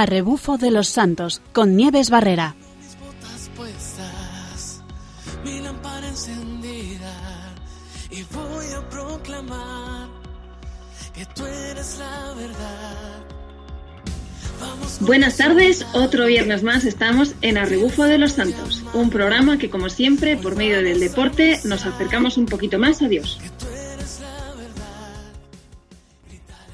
[0.00, 2.56] A rebufo de los santos con Nieves Barrera.
[2.78, 4.82] mis botas puestas,
[5.44, 7.52] mi lámpara encendida
[8.10, 10.08] y voy a proclamar
[11.12, 13.26] que tú eres la verdad.
[14.58, 19.58] Vamos con Buenas tardes, otro viernes más estamos en Arrebufo de los Santos, un programa
[19.58, 23.38] que como siempre, por medio del deporte, nos acercamos un poquito más a Dios.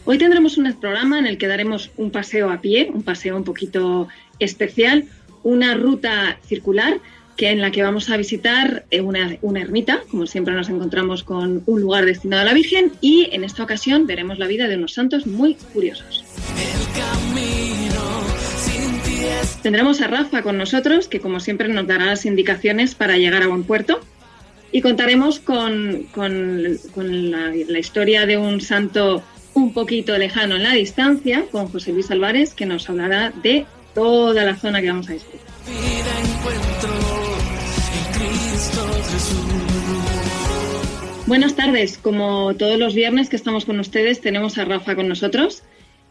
[0.08, 3.42] Hoy tendremos un programa en el que daremos un paseo a pie, un paseo un
[3.42, 4.06] poquito
[4.38, 5.06] especial,
[5.42, 7.00] una ruta circular
[7.36, 11.24] que en la que vamos a visitar eh, una, una ermita, como siempre nos encontramos
[11.24, 14.76] con un lugar destinado a la Virgen y en esta ocasión veremos la vida de
[14.76, 16.24] unos santos muy curiosos.
[19.42, 23.42] es Tendremos a Rafa con nosotros, que como siempre nos dará las indicaciones para llegar
[23.42, 23.98] a buen puerto.
[24.70, 26.62] Y contaremos con, con-
[27.30, 29.22] la historia de un santo
[29.56, 34.44] un poquito lejano en la distancia, con José Luis Álvarez, que nos hablará de toda
[34.44, 35.30] la zona que vamos a Jesús.
[41.26, 45.62] Buenas tardes, como todos los viernes que estamos con ustedes, tenemos a Rafa con nosotros.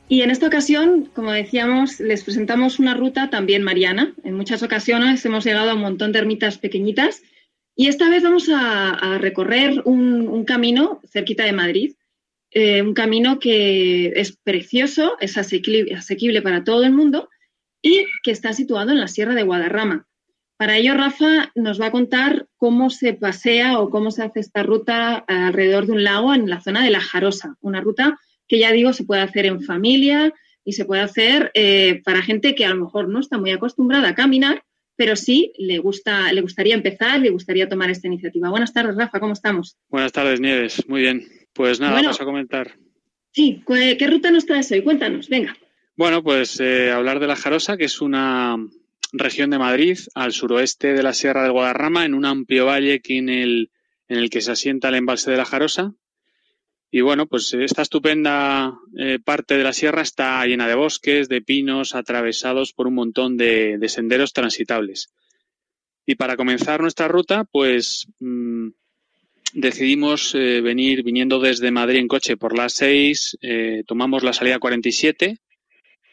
[0.09, 4.13] Y en esta ocasión, como decíamos, les presentamos una ruta también mariana.
[4.23, 7.21] En muchas ocasiones hemos llegado a un montón de ermitas pequeñitas
[7.75, 11.93] y esta vez vamos a, a recorrer un, un camino cerquita de Madrid.
[12.58, 17.28] Eh, un camino que es precioso, es asequible, para todo el mundo
[17.81, 20.08] y que está situado en la Sierra de Guadarrama.
[20.56, 24.64] Para ello, Rafa nos va a contar cómo se pasea o cómo se hace esta
[24.64, 27.58] ruta alrededor de un lago en la zona de La Jarosa.
[27.59, 32.02] Una ruta que ya digo se puede hacer en familia y se puede hacer eh,
[32.06, 34.64] para gente que a lo mejor no está muy acostumbrada a caminar,
[34.95, 38.50] pero sí le, gusta, le gustaría empezar, le gustaría tomar esta iniciativa.
[38.50, 39.75] Buenas tardes, Rafa, ¿cómo estamos?
[39.90, 40.88] Buenas tardes, Nieves.
[40.88, 41.44] Muy bien.
[41.56, 42.09] Pues nada, Bueno.
[42.09, 42.75] vamos a comentar.
[43.31, 44.84] Sí, ¿cu- ¿qué ruta nos traes hoy?
[44.84, 45.58] Cuéntanos, venga.
[45.97, 48.57] Bueno, pues eh, hablar de La Jarosa, que es una
[49.13, 53.18] región de Madrid al suroeste de la Sierra del Guadarrama, en un amplio valle que
[53.18, 53.72] en el,
[54.09, 55.94] en el que se asienta el embalse de La Jarosa.
[56.91, 61.41] Y bueno, pues esta estupenda eh, parte de la sierra está llena de bosques, de
[61.41, 65.09] pinos, atravesados por un montón de, de senderos transitables.
[66.06, 68.68] Y para comenzar nuestra ruta, pues mm,
[69.55, 74.59] decidimos eh, venir viniendo desde Madrid en coche por las 6, eh, tomamos la salida
[74.59, 75.38] 47,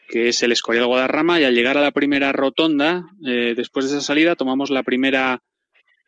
[0.07, 3.97] que es el Escorial Guadarrama, y al llegar a la primera rotonda, eh, después de
[3.97, 5.43] esa salida, tomamos la primera,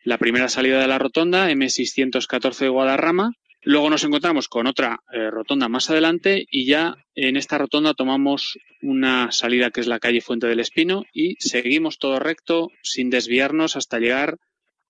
[0.04, 3.34] la primera salida de la rotonda, M614 de Guadarrama.
[3.64, 5.00] Luego nos encontramos con otra
[5.32, 10.22] rotonda más adelante y ya en esta rotonda tomamos una salida que es la calle
[10.22, 14.38] Fuente del Espino y seguimos todo recto sin desviarnos hasta llegar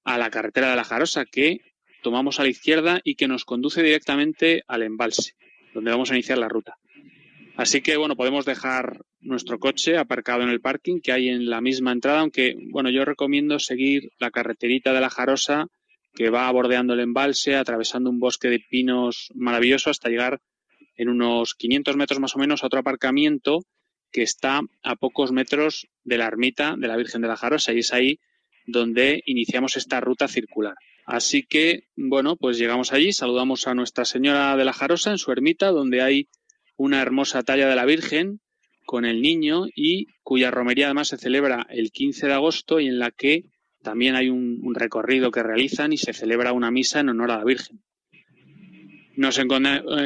[0.03, 1.61] a la carretera de la Jarosa que
[2.05, 5.33] tomamos a la izquierda y que nos conduce directamente al embalse,
[5.73, 6.77] donde vamos a iniciar la ruta.
[7.57, 11.61] Así que, bueno, podemos dejar nuestro coche aparcado en el parking que hay en la
[11.61, 15.65] misma entrada, aunque, bueno, yo recomiendo seguir la carreterita de la Jarosa
[16.13, 20.41] que va bordeando el embalse, atravesando un bosque de pinos maravilloso hasta llegar
[20.97, 23.65] en unos 500 metros más o menos a otro aparcamiento
[24.11, 27.79] que está a pocos metros de la ermita de la Virgen de la Jarosa y
[27.79, 28.19] es ahí
[28.67, 30.75] donde iniciamos esta ruta circular.
[31.05, 35.31] Así que, bueno, pues llegamos allí, saludamos a Nuestra Señora de la Jarosa en su
[35.31, 36.29] ermita, donde hay
[36.77, 38.41] una hermosa talla de la Virgen
[38.85, 42.99] con el niño y cuya romería además se celebra el 15 de agosto y en
[42.99, 43.45] la que
[43.83, 47.45] también hay un, recorrido que realizan y se celebra una misa en honor a la
[47.45, 47.83] Virgen.
[49.15, 49.43] Nos eh,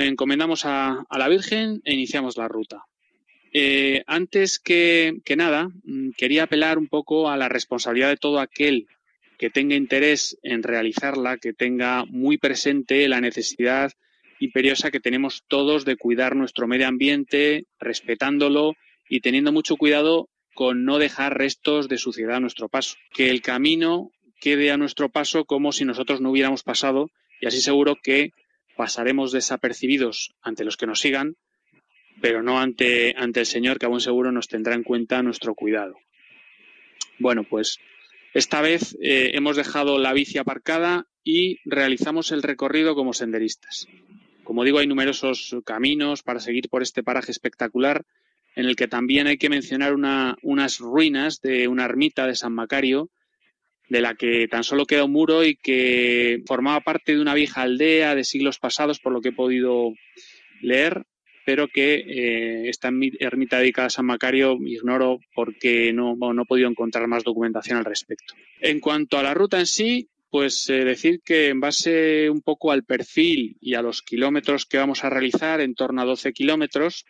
[0.05, 2.83] encomendamos a, la Virgen e iniciamos la ruta.
[3.53, 8.39] Eh, antes que, que nada, mm, quería apelar un poco a la responsabilidad de todo
[8.39, 8.87] aquel
[9.39, 13.93] que tenga interés en realizarla, que tenga muy presente la necesidad
[14.39, 18.73] imperiosa que tenemos todos de cuidar nuestro medio ambiente, respetándolo
[19.07, 22.97] y teniendo mucho cuidado con no dejar restos de suciedad a nuestro paso.
[23.13, 24.11] Que el camino
[24.41, 28.31] quede a nuestro paso como si nosotros no hubiéramos pasado y así seguro que
[28.75, 31.37] pasaremos desapercibidos ante los que nos sigan,
[32.21, 35.55] pero no ante, ante el Señor que a buen seguro nos tendrá en cuenta nuestro
[35.55, 35.95] cuidado.
[37.19, 37.79] Bueno, pues
[38.33, 43.87] esta vez eh, hemos dejado la bici aparcada y realizamos el recorrido como senderistas.
[44.43, 48.03] Como digo, hay numerosos caminos para seguir por este paraje espectacular
[48.55, 52.53] en el que también hay que mencionar una- unas ruinas de una ermita de San
[52.53, 53.09] Macario,
[53.89, 57.61] de la que tan solo queda un muro y que formaba parte de una vieja
[57.61, 59.93] aldea de siglos pasados, por lo que he podido
[60.61, 61.05] leer,
[61.49, 66.45] pero que eh, esta ermi- ermita dedicada a San Macario ignoro porque no, no he
[66.45, 68.35] podido encontrar más documentación al respecto.
[68.61, 72.71] En cuanto a la ruta en sí, pues eh, decir que en base un poco
[72.71, 77.03] al perfil y a los kilómetros que vamos a realizar, en torno a 12 kilómetros,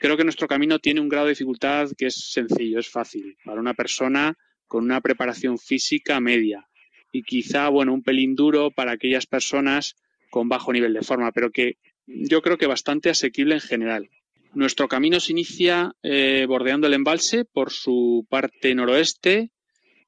[0.00, 3.60] creo que nuestro camino tiene un grado de dificultad que es sencillo, es fácil, para
[3.60, 4.36] una persona
[4.66, 6.66] con una preparación física media
[7.12, 9.94] y quizá, bueno, un pelín duro para aquellas personas
[10.28, 14.10] con bajo nivel de forma, pero que yo creo que bastante asequible en general.
[14.52, 19.50] Nuestro camino se inicia eh, bordeando el embalse por su parte noroeste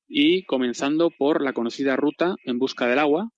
[0.09, 3.31] y comenzando por la conocida ruta en busca del agua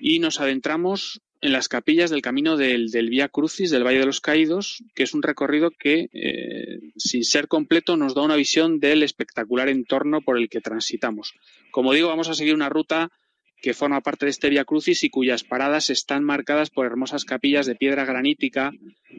[0.00, 4.06] y nos adentramos en las capillas del camino del, del Vía Crucis del Valle de
[4.06, 8.78] los Caídos, que es un recorrido que, eh, sin ser completo, nos da una visión
[8.78, 11.32] del espectacular entorno por el que transitamos.
[11.70, 13.10] Como digo, vamos a seguir una ruta
[13.60, 17.66] que forma parte de este Vía Crucis y cuyas paradas están marcadas por hermosas capillas
[17.66, 18.72] de piedra granítica,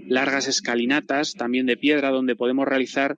[0.07, 3.17] largas escalinatas, también de piedra, donde podemos realizar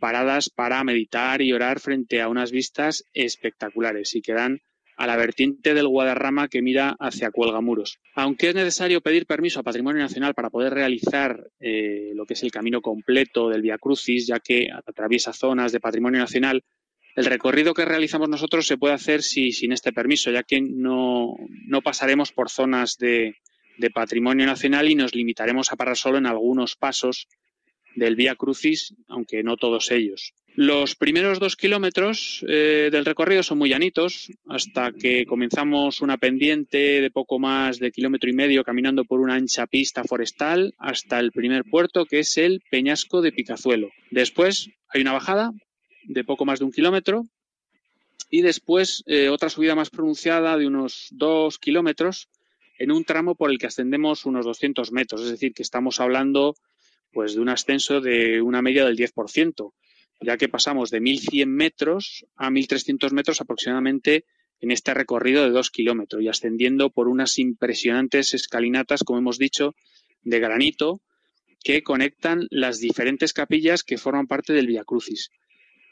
[0.00, 4.60] paradas para meditar y orar frente a unas vistas espectaculares y que dan
[4.96, 7.98] a la vertiente del Guadarrama que mira hacia Cuelgamuros.
[8.14, 12.42] Aunque es necesario pedir permiso a Patrimonio Nacional para poder realizar eh, lo que es
[12.42, 16.62] el camino completo del Via Crucis, ya que atraviesa zonas de Patrimonio Nacional,
[17.16, 21.36] el recorrido que realizamos nosotros se puede hacer sin este permiso, ya que no,
[21.82, 23.36] pasaremos por zonas de,
[23.78, 27.28] de Patrimonio Nacional y nos limitaremos a parar solo en algunos pasos
[27.94, 30.34] del Vía Crucis, aunque no todos ellos.
[30.56, 37.00] Los primeros dos kilómetros eh, del recorrido son muy llanitos, hasta que comenzamos una pendiente
[37.00, 41.32] de poco más de kilómetro y medio caminando por una ancha pista forestal hasta el
[41.32, 43.90] primer puerto, que es el Peñasco de Picazuelo.
[44.12, 45.50] Después hay una bajada
[46.04, 47.26] de poco más de un kilómetro
[48.30, 52.28] y después eh, otra subida más pronunciada de unos dos kilómetros
[52.78, 56.54] en un tramo por el que ascendemos unos 200 metros, es decir, que estamos hablando
[57.12, 59.72] pues de un ascenso de una media del 10%,
[60.20, 64.24] ya que pasamos de 1.100 metros a 1.300 metros aproximadamente
[64.60, 69.74] en este recorrido de dos kilómetros y ascendiendo por unas impresionantes escalinatas, como hemos dicho,
[70.22, 71.00] de granito
[71.62, 75.30] que conectan las diferentes capillas que forman parte del Via Crucis.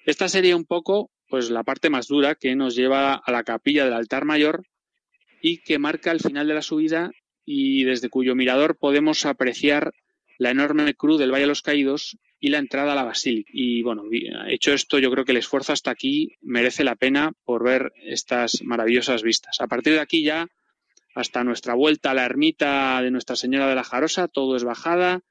[0.04, 3.84] Esta sería un poco pues la parte más dura que nos lleva a la capilla
[3.84, 4.66] del altar mayor
[5.40, 7.10] y que marca el final de la subida
[7.44, 9.94] y desde cuyo mirador podemos apreciar
[10.38, 13.50] la enorme cruz del Valle de los Caídos y la entrada a la basílica.
[13.54, 14.02] Y bueno,
[14.48, 18.62] hecho esto, yo creo que el esfuerzo hasta aquí merece la pena por ver estas
[18.62, 19.60] maravillosas vistas.
[19.60, 20.48] A partir de aquí ya,
[21.14, 25.22] hasta nuestra vuelta a la ermita de Nuestra Señora de la Jarosa, todo es bajada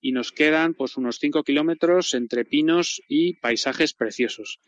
[0.00, 4.60] y nos quedan pues unos cinco kilómetros entre pinos y paisajes preciosos.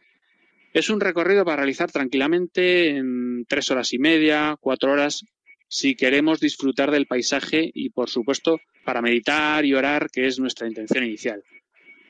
[0.72, 5.24] Es un recorrido para realizar tranquilamente en tres horas y media, cuatro horas,
[5.68, 10.68] si queremos disfrutar del paisaje y, por supuesto, para meditar y orar, que es nuestra
[10.68, 11.42] intención inicial.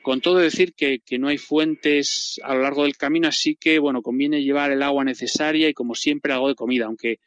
[0.01, 4.01] Con todo decir que, no hay fuentes a lo largo del camino, así que bueno,
[4.01, 7.19] conviene llevar el agua necesaria y como siempre algo de comida, aunque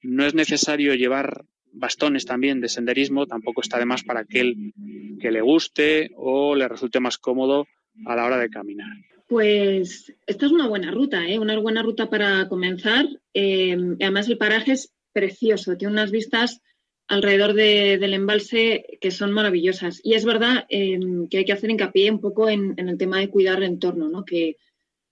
[0.00, 4.72] no es necesario llevar bastones también de senderismo, tampoco está de más para aquel
[5.20, 7.66] que le guste o le resulte más cómodo
[8.06, 8.96] a la hora de caminar.
[9.28, 11.38] Pues esta es una buena ruta, ¿eh?
[11.38, 13.06] una buena ruta para comenzar.
[13.32, 16.60] Eh, además el paraje es precioso, tiene unas vistas
[17.08, 20.00] alrededor del embalse que son maravillosas.
[20.02, 23.28] Y es verdad em, que hay que hacer hincapié un poco en, el tema de
[23.28, 24.24] cuidar el entorno, ¿no?
[24.24, 24.56] que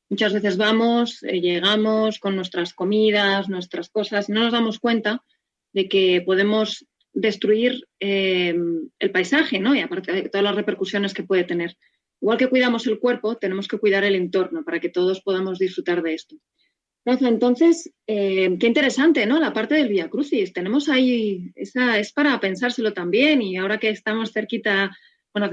[0.08, 5.22] muchas veces vamos, eh, llegamos con nuestras comidas, nuestras cosas, no nos damos cuenta
[5.72, 9.74] de que podemos destruir em, el paisaje, ¿no?
[9.74, 11.76] Y aparte de todas las repercusiones que puede tener.
[12.20, 16.02] Igual que cuidamos el cuerpo, tenemos que cuidar el entorno para que todos podamos disfrutar
[16.02, 16.36] de esto.
[17.06, 19.40] Entonces, eh, qué interesante, ¿no?
[19.40, 20.52] La parte del Via Crucis.
[20.52, 24.96] Tenemos ahí, esa es para pensárselo también y ahora que estamos cerquita,
[25.34, 25.50] bueno,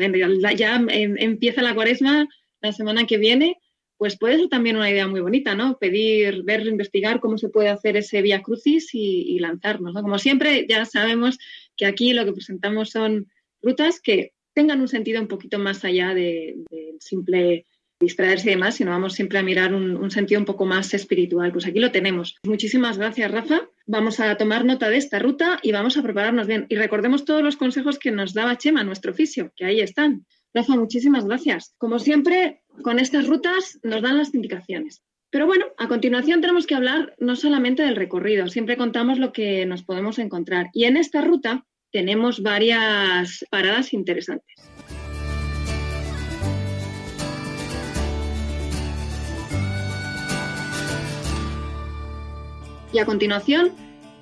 [0.55, 2.27] ya em, empieza la cuaresma
[2.61, 3.57] la semana que viene,
[3.97, 5.77] pues puede ser también una idea muy bonita, ¿no?
[5.77, 10.01] Pedir, ver, investigar cómo se puede hacer ese Via Crucis y, lanzarnos, ¿no?
[10.01, 11.37] Como siempre, ya sabemos
[11.75, 13.27] que aquí lo que presentamos son
[13.61, 16.65] rutas que tengan un sentido un poquito más allá del
[16.99, 17.65] simple
[17.99, 21.51] distraerse y demás, sino vamos siempre a mirar un, sentido un poco más espiritual.
[21.51, 22.35] Pues aquí lo tenemos.
[22.43, 23.67] Muchísimas gracias, Rafa.
[23.85, 26.65] Vamos a tomar nota de esta ruta y vamos a prepararnos bien.
[26.69, 30.25] Y recordemos todos los consejos que nos daba Chema, nuestro oficio, que ahí están.
[30.53, 31.73] Rafa, muchísimas gracias.
[31.77, 35.03] Como siempre, con estas rutas nos dan las indicaciones.
[35.29, 39.65] Pero bueno, a continuación tenemos que hablar no solamente del recorrido, siempre contamos lo que
[39.65, 40.69] nos podemos encontrar.
[40.73, 44.55] Y en esta ruta tenemos varias paradas interesantes.
[52.93, 53.71] Y a continuación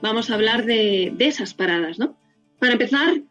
[0.02, 2.18] vamos a hablar de, esas paradas, ¿no?
[2.60, 3.22] Para empezar,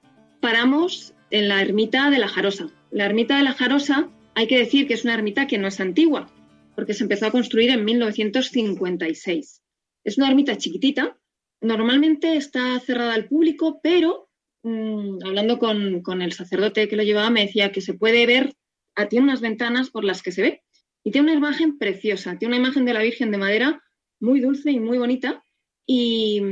[0.41, 2.69] paramos en la ermita de la Jarosa.
[2.91, 5.81] La ermita de la Jarosa, hay que decir que es una ermita que no es
[5.81, 6.31] antigua,
[6.75, 9.63] porque se empezó a construir en 1956.
[10.05, 11.17] Es una ermita chiquitita,
[11.61, 14.29] normalmente está cerrada al público, pero
[14.63, 18.55] mm, hablando con, el sacerdote que lo llevaba, me decía que se puede ver,
[18.97, 20.63] ah, tiene unas ventanas por las que se ve
[21.03, 23.83] y tiene una imagen preciosa, tiene una imagen de la Virgen de madera
[24.21, 25.45] muy dulce y muy bonita
[25.87, 26.43] y,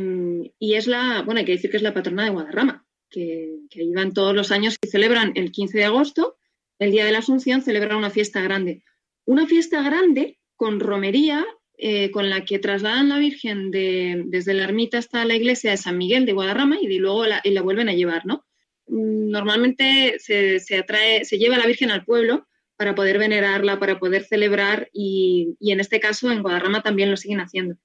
[0.60, 4.12] es la, bueno, hay que decir que es la patrona de Guadarrama, que, que van
[4.12, 6.36] todos los años y celebran el 15 de agosto,
[6.82, 8.82] el Día de la Asunción, celebran una fiesta grande.
[9.24, 11.44] Una fiesta grande con romería
[11.78, 15.76] eh, con la que trasladan la Virgen de- desde la ermita hasta la iglesia de
[15.76, 18.44] San Miguel de Guadarrama y luego la, y la vuelven a llevar, ¿no?
[18.86, 22.46] Mm, Normalmente se, atrae, se lleva la Virgen al pueblo
[22.76, 27.16] para poder venerarla, para poder celebrar y, y en este caso en Guadarrama también lo
[27.16, 27.76] siguen haciendo.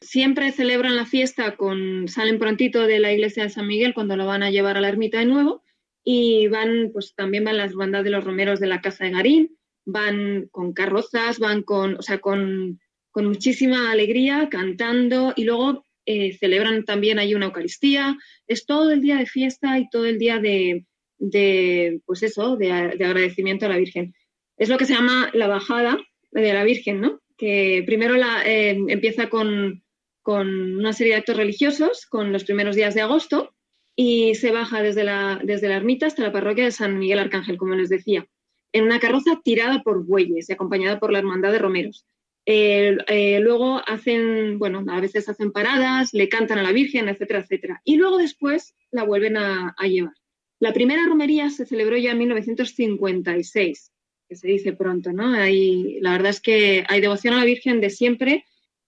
[0.00, 4.26] Siempre celebran la fiesta con, salen prontito de la iglesia de San Miguel cuando lo
[4.26, 5.62] van a llevar a la ermita de nuevo
[6.04, 9.56] y van, pues también van las hermandades de los romeros de la Casa de Garín,
[9.84, 12.80] van con carrozas, van con, o sea, con,
[13.10, 18.16] con muchísima alegría, cantando y luego eh, celebran también ahí una Eucaristía.
[18.46, 20.86] Es todo el día de fiesta y todo el día de,
[21.18, 24.14] de pues eso, de, de agradecimiento a la Virgen.
[24.56, 25.98] Es lo que se llama la bajada
[26.30, 27.20] de la Virgen, ¿no?
[27.36, 29.82] Que primero la, eh, empieza con,
[30.22, 33.54] con una serie de actos religiosos, con los primeros días de agosto,
[33.96, 37.58] y se baja desde la, desde la ermita hasta la parroquia de San Miguel Arcángel,
[37.58, 38.26] como les decía,
[38.72, 42.06] en una carroza tirada por bueyes y acompañada por la hermandad de romeros.
[42.44, 47.80] Eh, luego hacen, bueno, a veces hacen paradas, le cantan a la Virgen, etcétera, etcétera.
[47.84, 50.14] Y luego después la vuelven a, a llevar.
[50.58, 53.92] La primera romería se celebró ya en 1956,
[54.28, 55.32] que se dice pronto, ¿no?
[55.34, 58.44] Hay, la verdad es que hay devoción a la Virgen de siempre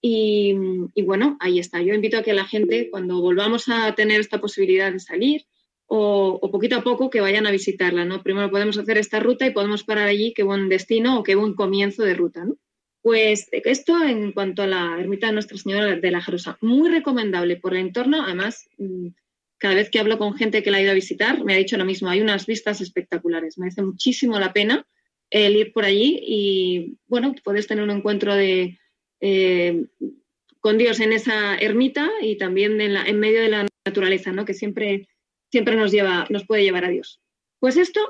[0.07, 1.81] y, bueno, ahí está.
[1.81, 5.45] Yo invito a que la gente, cuando volvamos a tener esta posibilidad de salir,
[5.87, 8.21] o, o poquito a poco que vayan a visitarla, ¿no?
[8.21, 11.55] Primero podemos hacer esta ruta y podemos parar allí, qué buen destino o qué buen
[11.55, 12.45] comienzo de ruta.
[13.01, 17.57] Pues esto en cuanto a la ermita de Nuestra Señora de la Jerusa, muy recomendable
[17.57, 19.07] por el entorno, además, mm,
[19.57, 21.77] cada vez que hablo con gente que la ha ido a visitar, me ha dicho
[21.77, 24.85] lo mismo, hay unas vistas espectaculares, merece muchísimo la pena
[25.31, 28.77] el ir por allí y, bueno, puedes tener un encuentro de,
[29.27, 29.85] eh,
[30.59, 34.45] con Dios en esa ermita y también en, la, en medio de la naturaleza, ¿no?
[34.45, 35.07] Que siempre,
[35.51, 37.19] siempre nos, lleva, nos puede llevar a Dios.
[37.59, 38.01] Pues esto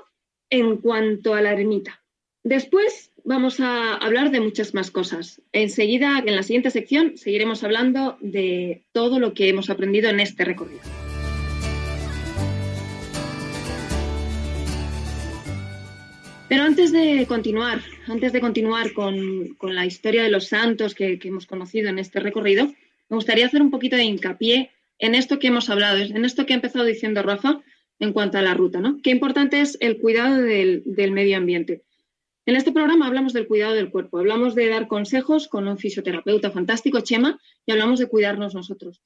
[0.49, 2.03] en cuanto a la ermita.
[2.43, 5.41] Después vamos a hablar de muchas más cosas.
[5.53, 10.43] Enseguida, en la siguiente sección, seguiremos hablando de todo lo que hemos aprendido en este
[10.43, 10.81] recorrido.
[16.47, 21.19] Pero antes de continuar, antes de continuar con, con la historia de los santos que,
[21.23, 22.67] hemos conocido en este recorrido,
[23.09, 26.53] me gustaría hacer un poquito de hincapié en esto que hemos hablado, en esto que
[26.53, 27.61] ha empezado diciendo Rafa
[27.99, 28.99] en cuanto a la ruta, ¿no?
[29.01, 31.81] Qué importante es el cuidado del, del medio ambiente.
[32.45, 36.51] En este programa hablamos del cuidado del cuerpo, hablamos de dar consejos con un fisioterapeuta
[36.51, 39.01] fantástico, Chema, y hablamos de cuidarnos nosotros.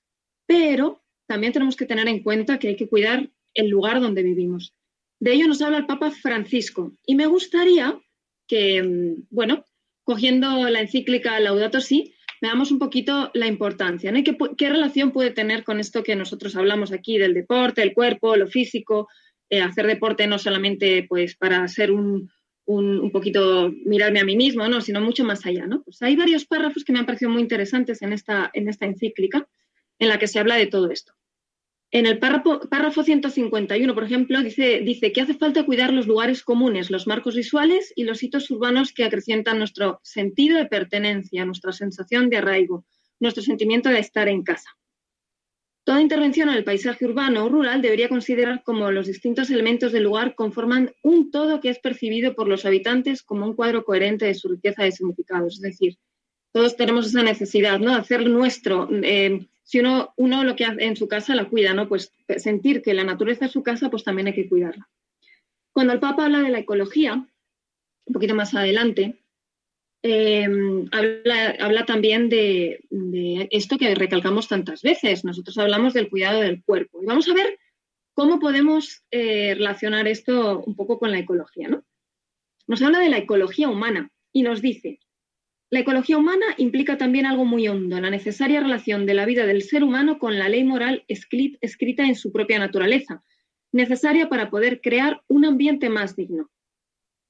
[0.45, 4.73] Pero también tenemos que tener en cuenta que hay que cuidar el lugar donde vivimos.
[5.19, 6.93] De ello nos habla el Papa Francisco.
[7.05, 7.99] Y me gustaría
[8.47, 9.65] que, bueno,
[10.03, 14.23] cogiendo la encíclica Laudato Si, veamos un poquito la importancia, ¿no?
[14.23, 18.35] ¿Qué, ¿Qué, relación puede tener con esto que nosotros hablamos aquí del deporte, el cuerpo,
[18.37, 19.07] lo físico,
[19.49, 22.29] eh, hacer deporte no solamente pues para ser un,
[22.65, 24.79] un, un, poquito mirarme a mí mismo, ¿no?
[24.79, 25.65] sino mucho más allá.
[25.65, 25.81] ¿no?
[25.83, 29.47] Pues hay varios párrafos que me han parecido muy interesantes en esta, en esta encíclica
[29.97, 31.13] en la que se habla de todo esto.
[31.91, 36.91] En el párrafo, párrafo 151, por ejemplo, dice, que hace falta cuidar los lugares comunes,
[36.91, 42.29] los marcos visuales y los hitos urbanos que acrecientan nuestro sentido de pertenencia, nuestra sensación
[42.29, 42.85] de arraigo,
[43.19, 44.69] nuestro sentimiento de estar en casa.
[45.83, 50.03] Toda intervención en el paisaje urbano o rural debería considerar como los distintos elementos del
[50.03, 54.35] lugar conforman un todo que es percibido por los habitantes como un cuadro coherente de
[54.35, 55.55] su riqueza de significados.
[55.55, 55.97] Es decir,
[56.51, 57.95] todos tenemos esa necesidad, ¿no?
[57.95, 58.87] Hacer nuestro.
[58.91, 61.87] Eh, si uno, uno lo que hace en su casa la cuida, ¿no?
[61.87, 64.89] Pues sentir que la naturaleza es su casa, pues también hay que cuidarla.
[65.71, 69.21] Cuando el Papa habla de la ecología, un poquito más adelante,
[70.01, 70.47] eh,
[70.91, 75.23] habla, habla, también de, de, esto que recalcamos tantas veces.
[75.23, 77.03] Nosotros hablamos del cuidado del cuerpo.
[77.03, 77.59] Y vamos a ver
[78.15, 81.83] cómo podemos eh, relacionar esto un poco con la ecología, ¿no?
[82.65, 84.99] Nos habla de la ecología humana y nos dice,
[85.71, 89.61] la ecología humana implica también algo muy hondo, la necesaria relación de la vida del
[89.61, 93.23] ser humano con la ley moral escrita en su propia naturaleza,
[93.71, 96.49] necesaria para poder crear un ambiente más digno.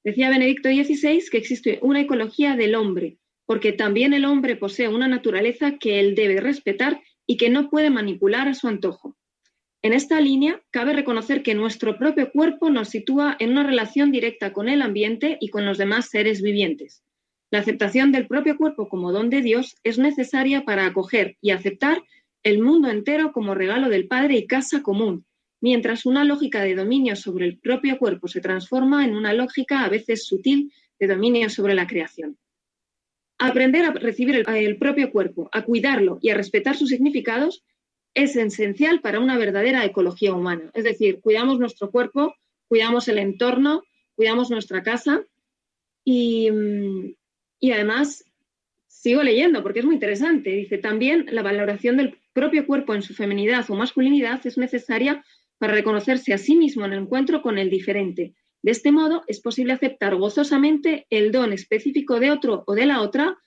[0.02, 5.06] Decía Benedicto XVI que existe una ecología del hombre, porque también el hombre posee una
[5.06, 9.18] naturaleza que él debe respetar y que no puede manipular a su antojo.
[9.82, 14.54] En esta línea, cabe reconocer que nuestro propio cuerpo nos sitúa en una relación directa
[14.54, 17.02] con el ambiente y con los demás seres vivientes.
[17.50, 22.02] La aceptación del propio cuerpo como don de Dios es necesaria para acoger y aceptar
[22.44, 25.26] el mundo entero como regalo del Padre y casa común,
[25.60, 29.88] mientras una lógica de dominio sobre el propio cuerpo se transforma en una lógica a
[29.88, 32.38] veces sutil de dominio sobre la creación.
[33.38, 37.64] Aprender a recibir el, propio cuerpo, a cuidarlo y a respetar sus significados
[38.14, 40.70] es esencial para una verdadera ecología humana.
[40.74, 42.34] Es decir, cuidamos nuestro cuerpo,
[42.68, 43.82] cuidamos el entorno,
[44.14, 45.24] cuidamos nuestra casa
[46.04, 46.50] y,
[47.60, 48.24] y además
[48.88, 50.50] sigo leyendo porque es muy interesante.
[50.50, 55.24] Dice, también la valoración del propio cuerpo en su feminidad o masculinidad es necesaria
[55.58, 58.34] para reconocerse a sí mismo en el encuentro con el diferente.
[58.62, 63.00] De este modo, es posible aceptar gozosamente el don específico de otro o de la
[63.00, 63.38] otra,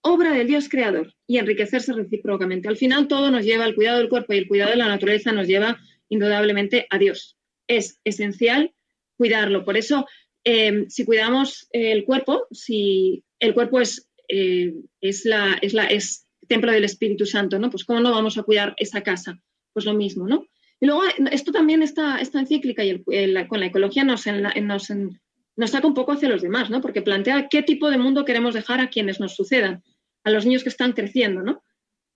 [0.00, 2.68] obra del Dios creador, y enriquecerse recíprocamente.
[2.68, 5.32] Al final, todo nos lleva, el cuidado del cuerpo y el cuidado de la naturaleza
[5.32, 7.36] nos lleva indudablemente a Dios.
[7.68, 8.72] Es esencial
[9.16, 9.64] cuidarlo.
[9.64, 10.06] Por eso,
[10.48, 16.28] eh, si cuidamos el cuerpo, si el cuerpo es, eh, es, la, es, la, es
[16.46, 17.68] templo del Espíritu Santo, ¿no?
[17.68, 19.42] Pues cómo no vamos a cuidar esa casa.
[19.72, 20.46] Pues lo mismo, ¿no?
[20.78, 23.02] Y luego, esto también, esta, esta encíclica y
[23.48, 25.20] con la ecología nos, en, nos, en,
[25.56, 26.80] nos saca un poco hacia los demás, ¿no?
[26.80, 29.82] Porque plantea qué tipo de mundo queremos dejar a quienes nos sucedan,
[30.22, 31.64] a los niños que están creciendo, ¿no?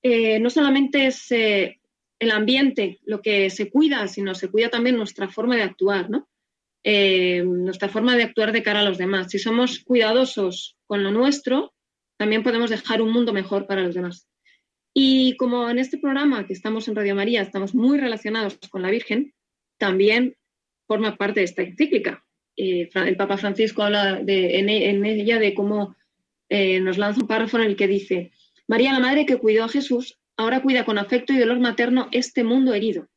[0.02, 1.80] Eh, no solamente es eh,
[2.20, 6.28] el ambiente lo que se cuida, sino se cuida también nuestra forma de actuar, ¿no?
[6.82, 9.30] Eh, nuestra forma de actuar de cara a los demás.
[9.30, 11.74] Si somos cuidadosos con lo nuestro,
[12.16, 14.26] también podemos dejar un mundo mejor para los demás.
[14.94, 18.90] Y como en este programa que estamos en Radio María estamos muy relacionados con la
[18.90, 19.34] Virgen,
[19.78, 20.36] también
[20.86, 22.24] forma parte de esta encíclica.
[22.56, 25.96] Eh, el Papa Francisco habla de, en, en, ella de cómo
[26.48, 28.32] eh, nos lanza un párrafo en el que dice,
[28.66, 32.42] María, la madre que cuidó a Jesús, ahora cuida con afecto y dolor materno este
[32.42, 33.08] mundo herido.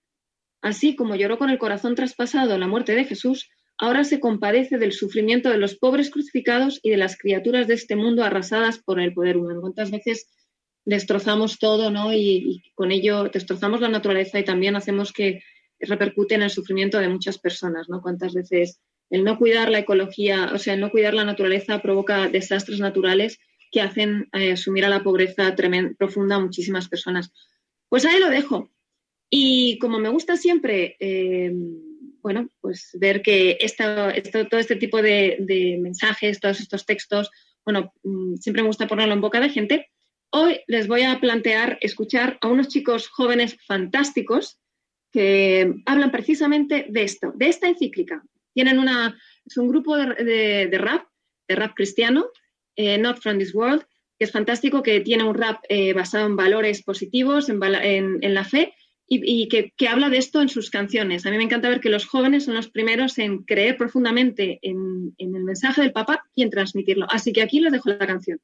[0.62, 3.50] Así como lloró con el corazón traspasado la muerte de Jesús,
[3.84, 7.98] ahora se compadece del sufrimiento de los pobres crucificados y de las criaturas de este
[7.98, 9.60] mundo arrasadas por el poder humano.
[9.60, 10.30] ¿Cuántas veces
[10.86, 12.14] destrozamos todo, ¿no?
[12.14, 15.44] Y, y, con ello destrozamos la naturaleza y también hacemos que
[15.82, 18.02] repercute en el sufrimiento de muchas personas, ¿no?
[18.02, 22.30] Cuántas veces el no cuidar la ecología, o sea, el no cuidar la naturaleza provoca
[22.30, 23.38] desastres naturales
[23.70, 27.34] que hacen eh, sumir a la pobreza tremenda, profunda a muchísimas personas.
[27.90, 28.72] Pues ahí lo dejo.
[29.30, 31.52] Y como me gusta siempre, eh,
[32.24, 33.58] bueno, pues ver que
[34.50, 37.30] todo este tipo de, mensajes, todos estos textos,
[37.64, 39.90] bueno, mm, siempre me gusta ponerlo en boca de gente,
[40.36, 44.58] Hoy les voy a plantear escuchar a unos chicos jóvenes fantásticos
[45.12, 48.24] que hablan precisamente de esto, de esta encíclica.
[48.52, 51.06] Tienen una, es un grupo de, rap,
[51.48, 52.30] de rap cristiano,
[52.76, 53.84] eh, Not From This World,
[54.18, 58.74] que es fantástico, que tiene un rap eh, basado en valores positivos, en la fe,
[59.22, 61.26] y, que, habla de esto en sus canciones.
[61.26, 65.14] A mí me encanta ver que los jóvenes son los primeros en creer profundamente en,
[65.18, 67.08] en el mensaje del Papa y en transmitirlo.
[67.10, 68.40] Así que aquí les dejo la canción.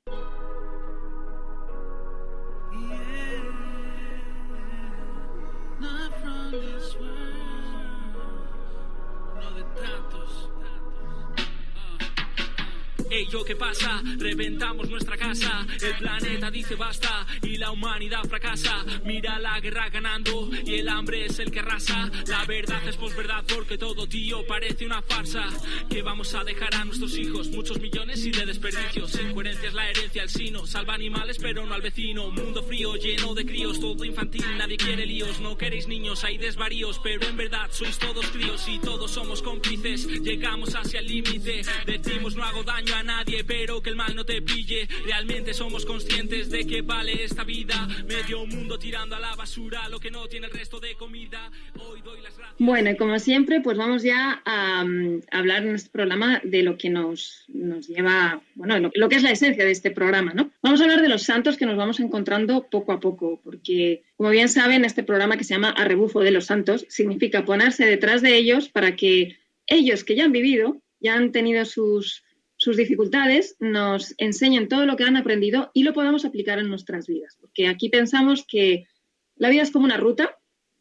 [13.11, 14.03] Ey, yo, ¿qué pasa?
[14.19, 15.65] Reventamos nuestra casa.
[15.81, 18.85] El planeta dice basta y la humanidad fracasa.
[19.03, 22.11] Mira la guerra ganando y el hambre es el que arrasa.
[22.27, 25.47] La verdad es posverdad porque todo, tío, parece una farsa.
[25.89, 29.19] Que vamos a dejar a nuestros hijos muchos millones y de desperdicios.
[29.19, 30.67] Incoherencia es la herencia, el sino.
[30.67, 32.29] Salva animales, pero no al vecino.
[32.29, 34.45] Mundo frío, lleno de críos, todo infantil.
[34.55, 36.99] Nadie quiere líos, no queréis niños, hay desvaríos.
[37.03, 40.05] Pero en verdad sois todos críos y todos somos cómplices.
[40.05, 41.63] Llegamos hacia el límite.
[41.87, 44.87] Decimos no hago daño nadie, pero que el mal no te pille.
[45.05, 47.87] Realmente somos conscientes de que vale esta vida.
[48.07, 51.51] Medio mundo tirando a la basura lo que no tiene el resto de comida.
[51.79, 52.55] Hoy doy las gracias.
[52.59, 56.77] Bueno, y como siempre, pues vamos ya a, um, hablar en este programa de lo
[56.77, 60.51] que nos, nos lleva, bueno, lo, lo, que es la esencia de este programa, ¿no?
[60.61, 64.29] Vamos a hablar de los santos que nos vamos encontrando poco a poco, porque, como
[64.29, 68.21] bien saben, este programa que se llama A Rebufo de los Santos significa ponerse detrás
[68.21, 72.23] de ellos para que ellos que ya han vivido, ya han tenido sus
[72.59, 77.07] sus dificultades, nos enseñen todo lo que han aprendido y lo podamos aplicar en nuestras
[77.07, 77.37] vidas.
[77.39, 78.85] Porque aquí pensamos que
[79.37, 80.37] la vida es como una ruta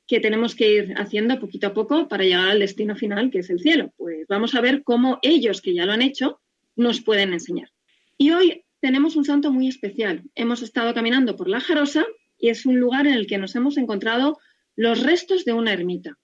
[0.08, 3.50] que tenemos que ir haciendo poquito a poco para llegar al destino final, que es
[3.50, 3.92] el cielo.
[3.96, 6.40] Pues vamos a ver cómo ellos, que ya lo han hecho,
[6.74, 7.70] nos pueden enseñar.
[8.16, 10.24] Y hoy tenemos un santo muy especial.
[10.34, 12.04] Hemos estado caminando por la Jarosa
[12.38, 14.38] y es un lugar en el que nos hemos encontrado
[14.74, 16.18] los restos de una ermita.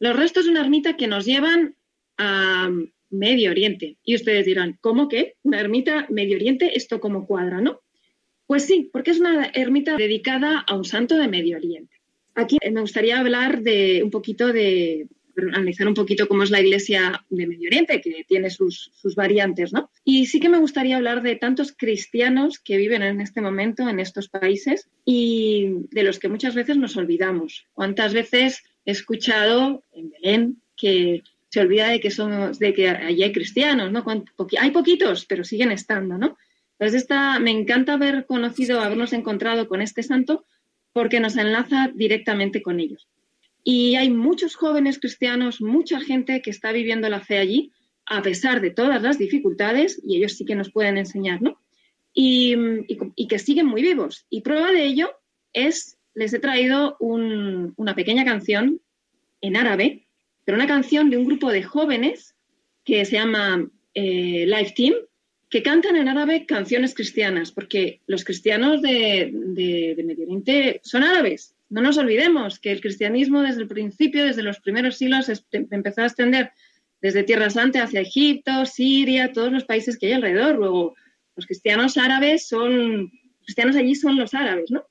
[0.00, 1.76] Los restos de una ermita que nos llevan
[2.16, 2.68] a,
[3.10, 3.96] Medio Oriente.
[4.04, 5.34] Y ustedes dirán, ¿cómo que?
[5.42, 6.76] ¿Una ermita Medio Oriente?
[6.76, 7.80] ¿Esto como cuadra, no?
[8.46, 11.96] Pues sí, porque es una ermita dedicada a un santo de Medio Oriente.
[12.34, 15.08] Aquí me gustaría hablar de un poquito de
[15.52, 19.72] analizar un poquito cómo es la iglesia de Medio Oriente, que tiene sus, sus, variantes,
[19.72, 19.90] ¿no?
[20.04, 24.00] Y sí que me gustaría hablar de tantos cristianos que viven en este momento en
[24.00, 27.66] estos países y de los que muchas veces nos olvidamos.
[27.72, 33.22] ¿Cuántas veces he escuchado en Belén que se olvida de que somos, de que allí
[33.22, 34.04] hay cristianos, ¿no?
[34.60, 36.36] Hay poquitos, pero siguen estando, ¿no?
[36.78, 40.44] Entonces esta, me encanta haber conocido, habernos encontrado con este santo
[40.92, 43.08] porque nos enlaza directamente con ellos.
[43.64, 47.72] Y hay muchos jóvenes cristianos, mucha gente que está viviendo la fe allí,
[48.06, 51.60] a pesar de todas las dificultades, y ellos sí que nos pueden enseñar, ¿no?
[52.14, 52.56] Y,
[53.28, 54.26] que siguen muy vivos.
[54.30, 55.10] Y prueba de ello
[55.52, 58.80] es, les he traído una pequeña canción
[59.40, 60.07] en árabe,
[60.48, 62.34] pero una canción de un grupo de jóvenes
[62.82, 64.94] que se llama eh, Live Team,
[65.50, 71.54] que cantan en árabe canciones cristianas, porque los cristianos de, Medio Oriente son árabes.
[71.68, 76.06] No nos olvidemos que el cristianismo desde el principio, desde los primeros siglos, empezó a
[76.06, 76.52] extender
[77.02, 80.56] desde Tierra Santa hacia Egipto, Siria, todos los países que hay alrededor.
[80.56, 80.94] Luego,
[81.36, 83.12] los cristianos árabes son,
[83.44, 84.86] cristianos allí son los árabes, ¿no?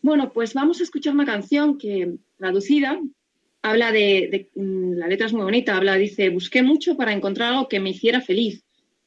[0.00, 2.98] Bueno, pues vamos a escuchar una canción que, traducida,
[3.66, 7.68] habla de, mm, la letra es muy bonita, habla, dice, busqué mucho para encontrar algo
[7.68, 8.64] que me hiciera feliz,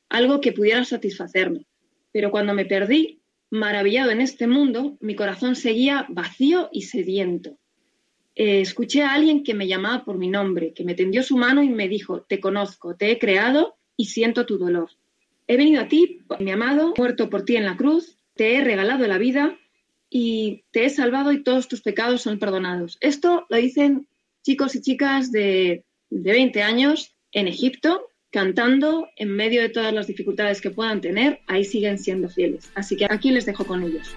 [0.09, 1.65] algo que pudiera satisfacerme.
[2.11, 7.57] Pero cuando me perdí, maravillado en este mundo, mi corazón seguía vacío y sediento.
[8.35, 11.63] Eh, escuché a alguien que me llamaba por mi nombre, que me tendió su mano
[11.63, 14.89] y me dijo, te conozco, te he creado y siento tu dolor.
[15.47, 19.07] He venido a ti, mi amado, muerto por ti en la cruz, te he regalado
[19.07, 19.57] la vida
[20.09, 22.97] y te he salvado y todos tus pecados son perdonados.
[22.99, 24.07] Esto lo dicen
[24.43, 30.07] chicos y chicas de, de 20 años en Egipto, cantando en medio de todas las
[30.07, 32.71] dificultades que puedan tener, ahí siguen siendo fieles.
[32.75, 34.15] Así que aquí les dejo con ellos.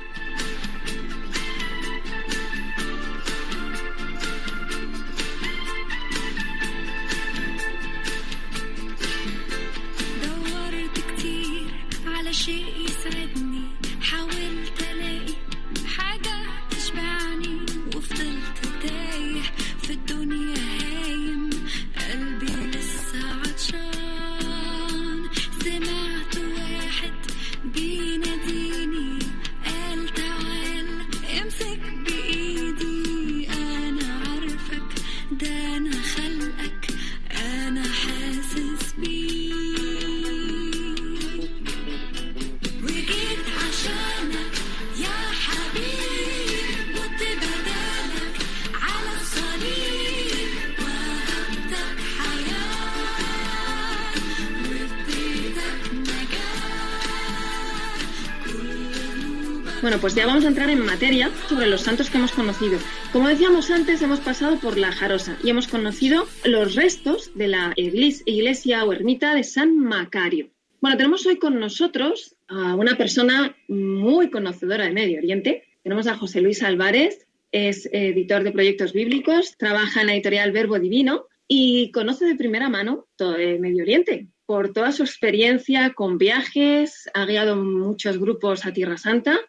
[59.82, 62.78] Bueno, pues ya vamos a entrar en materia sobre los santos que hemos conocido.
[63.12, 67.72] Como decíamos antes, hemos pasado por la Jarosa y hemos conocido los restos de la
[67.74, 70.50] iglesia o ermita de San Macario.
[70.80, 75.64] Bueno, tenemos hoy con nosotros a una persona muy conocedora de Medio Oriente.
[75.82, 80.78] Tenemos a José Luis Álvarez, es editor de proyectos bíblicos, trabaja en la editorial Verbo
[80.78, 84.28] Divino y conoce de primera mano todo el Medio Oriente.
[84.46, 89.40] Por toda su experiencia con viajes, ha guiado muchos grupos a Tierra Santa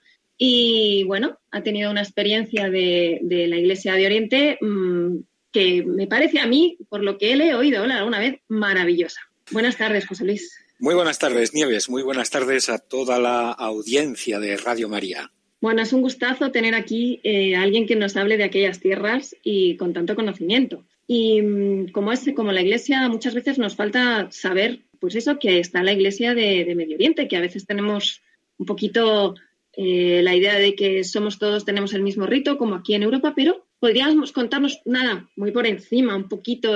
[0.45, 5.19] y bueno, ha tenido una experiencia de, la Iglesia de Oriente mm,
[5.53, 9.21] que me parece a mí, por lo que él he oído hablar alguna vez, maravillosa.
[9.51, 10.53] Buenas tardes, José Luis.
[10.79, 11.89] Muy buenas tardes, Nieves.
[11.89, 15.31] Muy buenas tardes a toda la audiencia de Radio María.
[15.61, 19.37] Bueno, es un gustazo tener aquí eh, a alguien que nos hable de aquellas tierras
[19.43, 20.83] y con tanto conocimiento.
[21.07, 25.59] Y mm, como es, como la Iglesia, muchas veces nos falta saber, pues eso, que
[25.59, 28.21] está la Iglesia de Medio Oriente, que a veces tenemos
[28.57, 29.35] un poquito
[29.75, 33.33] eh, la idea de que somos todos, tenemos el mismo rito, como aquí en Europa,
[33.35, 36.75] pero podríamos contarnos nada, muy por encima, un poquito,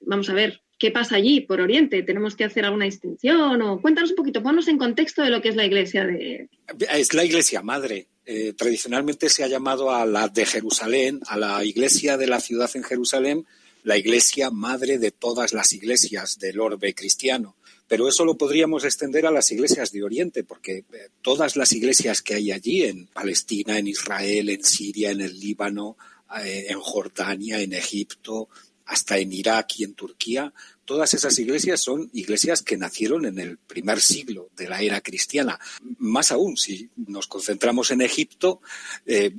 [0.00, 2.02] vamos a ver, ¿qué pasa allí por Oriente?
[2.02, 3.62] ¿Tenemos que hacer alguna distinción?
[3.62, 6.48] O cuéntanos un poquito, ponnos en contexto de lo que es la iglesia de...
[6.92, 8.08] Es la iglesia madre.
[8.24, 12.70] Eh, tradicionalmente se ha llamado a la de Jerusalén, a la iglesia de la ciudad
[12.74, 13.46] en Jerusalén,
[13.84, 17.56] la iglesia madre de todas las iglesias del orbe cristiano.
[17.88, 22.22] Pero eso lo podríamos extender a las iglesias de Oriente, porque eh, todas las iglesias
[22.22, 25.96] que hay allí, en Palestina, en Israel, en Siria, en el Líbano,
[26.42, 28.48] eh, en Jordania, en Egipto,
[28.86, 30.52] hasta en Irak y en Turquía,
[30.84, 35.58] todas esas iglesias son iglesias que nacieron en el primer siglo de la era cristiana.
[35.98, 38.60] Más aún, si nos concentramos en Egipto,
[39.04, 39.32] eh,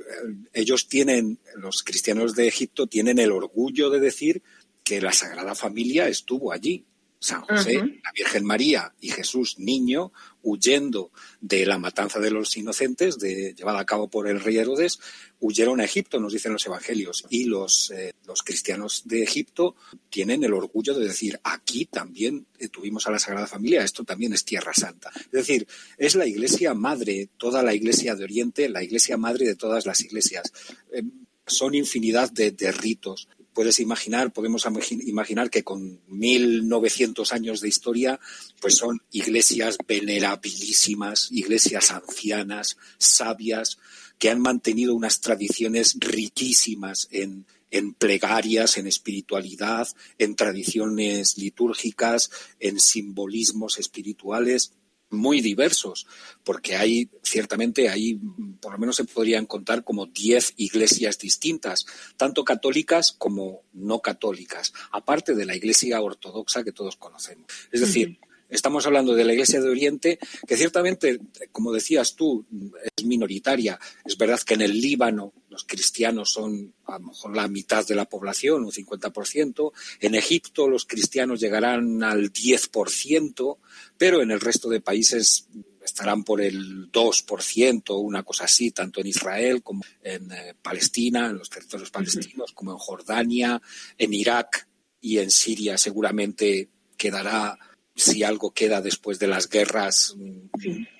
[0.54, 4.44] ellos tienen, los cristianos de Egipto tienen el orgullo de decir
[4.84, 6.86] que la Sagrada Familia estuvo allí
[7.20, 10.12] San José, la Virgen María y Jesús niño,
[10.44, 15.00] huyendo de la matanza de los inocentes de, llevada a cabo por el rey Herodes,
[15.40, 17.26] huyeron a Egipto, nos dicen los evangelios.
[17.30, 19.76] Y los, eh, los cristianos de Egipto
[20.10, 24.34] tienen el orgullo de decir, aquí también eh, tuvimos a la Sagrada Familia, esto también
[24.34, 25.12] es Tierra Santa.
[25.16, 29.56] Es decir, es la iglesia madre, toda la iglesia de Oriente, la iglesia madre de
[29.56, 30.54] todas las iglesias.
[30.94, 31.04] Eh,
[31.46, 34.68] son infinidad de ritos puedes imaginar, podemos
[35.08, 38.20] imaginar que con 1900 años de historia,
[38.62, 43.80] pues son iglesias venerabilísimas, iglesias ancianas, sabias,
[44.20, 49.88] que han mantenido unas tradiciones riquísimas en, en plegarias, en espiritualidad,
[50.20, 54.74] en tradiciones litúrgicas, en simbolismos espirituales
[55.10, 56.08] muy diversos,
[56.44, 58.20] porque hay, ciertamente, hay,
[58.60, 61.86] por lo menos se podrían contar como diez iglesias distintas,
[62.18, 67.46] tanto católicas como no católicas, aparte de la iglesia ortodoxa que todos conocemos.
[67.72, 71.20] Es decir, Estamos hablando de la Iglesia de Oriente, que ciertamente,
[71.52, 72.46] como decías tú,
[72.96, 73.80] es minoritaria.
[74.06, 77.96] Es verdad que en el Líbano los cristianos son a lo mejor la mitad de
[77.96, 79.72] la población, un 50%.
[80.00, 83.58] En Egipto los cristianos llegarán al 10%,
[83.98, 85.48] pero en el resto de países
[85.84, 91.38] estarán por el 2%, una cosa así, tanto en Israel como en eh, Palestina, en
[91.40, 93.62] los territorios palestinos, como en Jordania,
[93.98, 94.68] en Irak
[95.02, 97.58] y en Siria seguramente quedará
[97.98, 100.50] si algo queda después de las guerras, un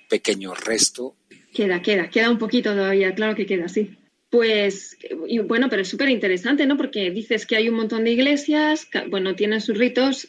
[0.08, 1.16] pequeño resto.
[1.54, 3.96] Queda, queda, queda un poquito todavía, claro que queda, sí.
[4.30, 6.76] Pues, y bueno, pero es súper interesante, ¿no?
[6.76, 10.28] Porque dices que hay un montón de iglesias, bueno, tienen sus ritos,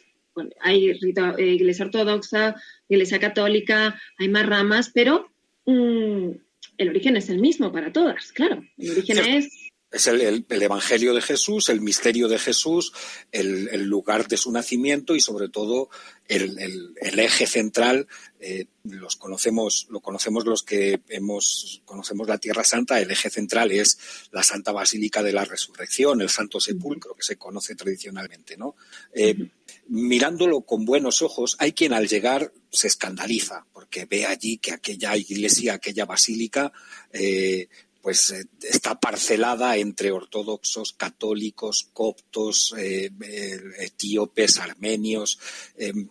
[0.60, 2.54] hay rito, eh, iglesia ortodoxa,
[2.88, 5.30] iglesia católica, hay más ramas, pero
[5.66, 6.30] mm,
[6.78, 8.64] el origen es el mismo para todas, claro.
[8.78, 9.59] El origen es
[9.90, 12.92] es el, Evangelio de Jesús, el misterio de Jesús,
[13.32, 15.90] el, lugar de su nacimiento y sobre todo
[16.28, 18.06] el, eje central.
[18.38, 23.00] Eh, los conocemos, lo conocemos los que hemos, conocemos la Tierra Santa.
[23.00, 23.98] El eje central es
[24.30, 28.76] la Santa Basílica de la Resurrección, el Santo Sepulcro que se conoce tradicionalmente, ¿no?
[29.12, 29.34] Eh,
[29.88, 35.16] mirándolo con buenos ojos, hay quien al llegar se escandaliza porque ve allí que aquella
[35.16, 36.72] iglesia, aquella basílica
[37.12, 37.68] eh,
[38.02, 45.38] pues eh, está parcelada entre ortodoxos, católicos, coptos, eh, eh, etíopes, armenios,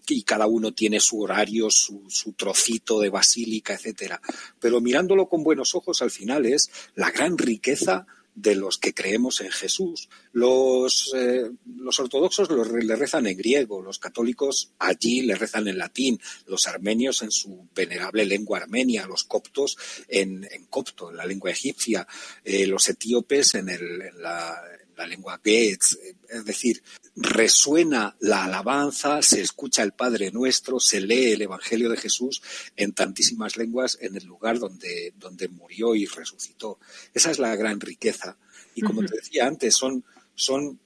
[0.07, 4.21] y cada uno tiene su horario, su, su, trocito de basílica, etcétera.
[4.59, 8.05] Pero mirándolo con buenos ojos, al final es la gran riqueza
[8.41, 10.07] de los que creemos en Jesús.
[10.31, 16.19] Los, eh, los ortodoxos le rezan en griego, los católicos allí le rezan en latín,
[16.47, 22.07] los armenios en su venerable lengua armenia, los coptos en, copto, en la lengua egipcia,
[22.43, 24.55] eh, los etíopes en, el, en la,
[24.99, 25.95] la lengua Goethe,
[26.27, 26.83] es decir,
[27.15, 32.41] resuena la alabanza, se escucha el Padre Nuestro, se lee el Evangelio de Jesús
[32.75, 36.79] en tantísimas lenguas en el lugar donde, donde murió y resucitó.
[37.13, 38.35] Esa es la gran riqueza.
[38.75, 40.03] Y como te decía antes, son,
[40.35, 40.79] son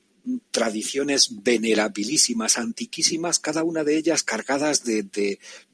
[0.51, 5.01] tradiciones venerabilísimas, antiquísimas, cada una de ellas cargadas de,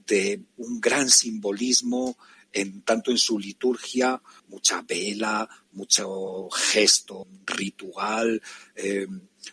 [0.07, 2.17] de un gran simbolismo,
[2.53, 8.41] en, tanto en su liturgia, mucha vela, mucho gesto ritual,
[8.75, 9.07] eh,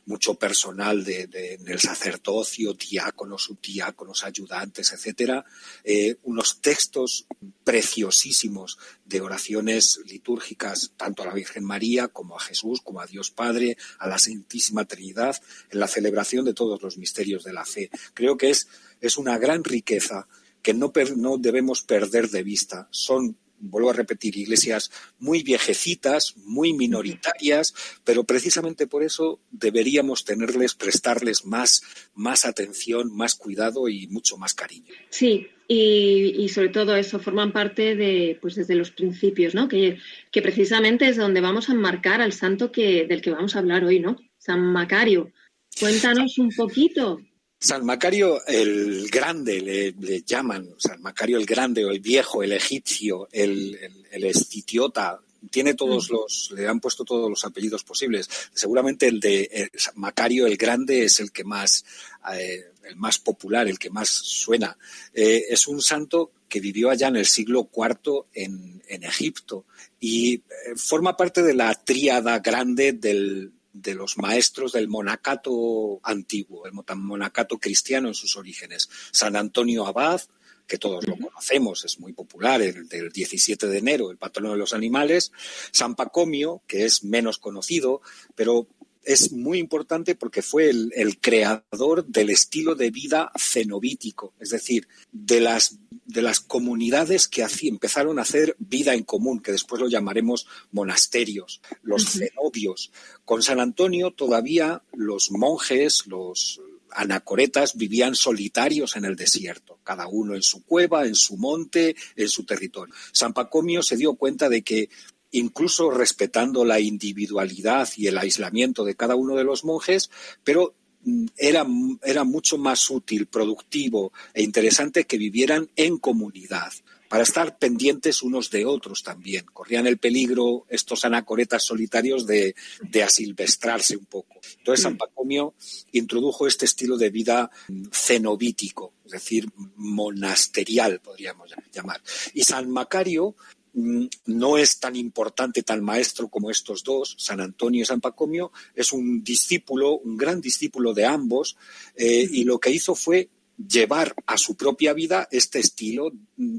[0.07, 1.29] mucho personal de,
[1.61, 5.45] en el sacerdocio, diáconos, subdiáconos, ayudantes, etcétera,
[5.85, 7.27] eh, unos textos
[7.65, 13.31] preciosísimos de oraciones litúrgicas tanto a la Virgen María como a Jesús, como a Dios
[13.31, 15.37] Padre, a la Santísima Trinidad,
[15.71, 17.91] en la celebración de todos los misterios de la fe.
[18.15, 18.69] Creo que es,
[19.01, 20.27] es una gran riqueza
[20.67, 22.89] que no, no debemos perder de vista.
[22.91, 30.75] Son vuelvo a repetir, iglesias muy viejecitas, muy minoritarias, pero precisamente por eso deberíamos tenerles,
[30.75, 31.83] prestarles más,
[32.15, 34.93] más atención, más cuidado y mucho más cariño.
[35.09, 39.69] Sí, y, sobre todo eso, forman parte de, pues desde los principios, ¿no?
[39.69, 39.99] Que,
[40.33, 43.85] que precisamente es donde vamos a enmarcar al santo que, del que vamos a hablar
[43.85, 44.17] hoy, ¿no?
[44.37, 45.31] San Macario.
[45.79, 47.21] Cuéntanos un poquito.
[47.67, 53.29] San Macario el Grande le, llaman, San Macario el Grande o el Viejo, el Egipcio,
[53.33, 53.77] el,
[54.13, 55.19] el, Escitiota,
[55.51, 58.29] tiene todos los, le han puesto todos los apellidos posibles.
[58.55, 61.85] Seguramente el de Macario el Grande es el que más,
[62.33, 64.79] eh, el más popular, el que más suena.
[65.13, 69.65] Eh, es un santo que vivió allá en el siglo IV en, en Egipto
[69.99, 70.43] y eh,
[70.77, 73.51] forma parte de la tríada grande del,
[73.83, 78.89] de los maestros del monacato antiguo, el monacato cristiano en sus orígenes.
[79.13, 80.23] San Antonio Abad,
[80.67, 84.59] que todos lo conocemos, es muy popular, el del 17 de enero, el patrono de
[84.59, 85.31] los animales.
[85.71, 88.01] San Pacomio, que es menos conocido,
[88.35, 88.67] pero
[89.07, 95.41] es muy importante porque fue el, creador del estilo de vida cenobítico, es decir, de
[95.41, 100.47] las, de las comunidades que empezaron a hacer vida en común, que después lo llamaremos
[100.73, 102.91] monasterios, los cenobios.
[103.25, 110.35] Con San Antonio todavía los monjes, los anacoretas vivían solitarios en el desierto, cada uno
[110.35, 112.95] en su cueva, en su monte, en su territorio.
[113.13, 114.89] San Pacomio se dio cuenta de que
[115.31, 120.11] incluso respetando la individualidad y el aislamiento de cada uno de los monjes,
[120.45, 121.67] pero mm, era,
[122.03, 126.73] era mucho más útil, productivo e interesante que vivieran en comunidad
[127.09, 129.45] para estar pendientes unos de otros también.
[129.53, 134.41] Corrían el peligro estos anacoretas solitarios de, de asilvestrarse un poco.
[134.59, 135.55] Entonces San Pacomio
[135.93, 137.51] introdujo este estilo de vida
[137.91, 142.03] cenobítico, es decir, monasterial, podríamos llamar.
[142.35, 147.83] Y San Macario mm, no es tan importante, tan maestro como estos dos, San Antonio
[147.83, 151.57] y San Pacomio, es un discípulo, un gran discípulo de ambos,
[151.95, 156.13] eh, y lo que hizo fue llevar a su propia vida este estilo,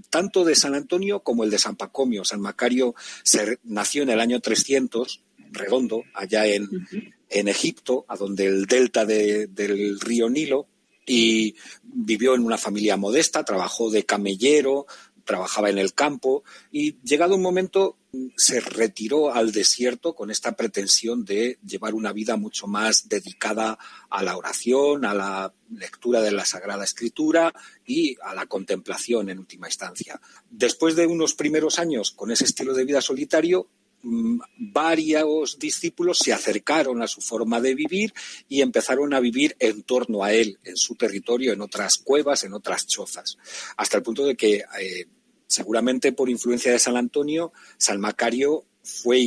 [0.10, 2.24] tanto de San Antonio como el de San Pacomio.
[2.24, 6.70] San Macario se, nació en el año 300, redondo, allá en,
[7.30, 10.68] en Egipto, a donde el delta de, del río Nilo,
[11.08, 14.86] y vivió en una familia modesta, trabajó de camellero,
[15.28, 17.98] trabajaba en el campo y llegado un momento
[18.36, 23.78] se retiró al desierto con esta pretensión de llevar una vida mucho más dedicada
[24.10, 27.54] a la oración, a la lectura de la Sagrada Escritura
[27.86, 30.20] y a la contemplación en última instancia.
[30.50, 33.68] Después de unos primeros años con ese estilo de vida solitario,
[34.02, 38.13] mm, varios discípulos se acercaron a su forma de vivir
[38.48, 42.54] y empezaron a vivir en torno a él, en su territorio, en otras cuevas, en
[42.54, 43.38] otras chozas,
[43.76, 45.08] hasta el punto de que eh,
[45.48, 49.26] seguramente por influencia de San Antonio, San Macario fue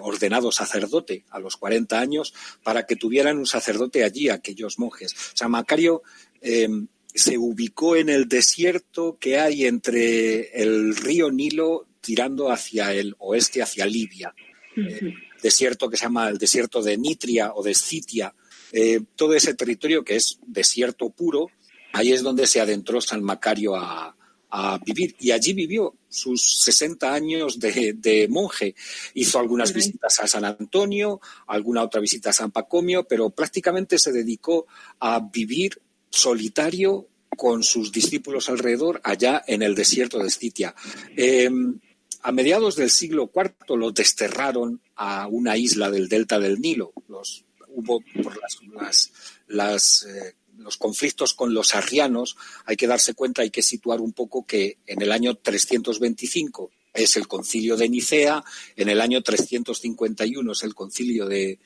[0.00, 5.14] ordenado sacerdote a los 40 años para que tuvieran un sacerdote allí, aquellos monjes.
[5.34, 6.02] San Macario
[6.40, 6.68] eh,
[7.14, 13.62] se ubicó en el desierto que hay entre el río Nilo tirando hacia el oeste,
[13.62, 14.34] hacia Libia.
[14.76, 18.34] Eh, desierto que se llama el desierto de Nitria o de Scitia.
[18.72, 21.48] Eh, todo ese territorio que es desierto puro,
[21.92, 24.16] ahí es donde se adentró San Macario a,
[24.54, 28.74] a vivir y allí vivió sus 60 años de, monje.
[29.14, 34.12] Hizo algunas visitas a San Antonio, alguna otra visita a San Pacomio, pero prácticamente se
[34.12, 34.66] dedicó
[35.00, 40.74] a vivir solitario con sus discípulos alrededor allá en el desierto de Escitia.
[41.16, 41.80] Em,
[42.20, 46.92] a mediados del siglo IV lo desterraron a una isla del delta del Nilo.
[47.08, 49.12] Los, hubo por las,
[49.46, 54.12] las, eh, los conflictos con los arrianos, hay que darse cuenta, hay que situar un
[54.12, 58.44] poco que en el año 325 es el concilio de Nicea,
[58.76, 61.58] en el año 351 es el concilio de,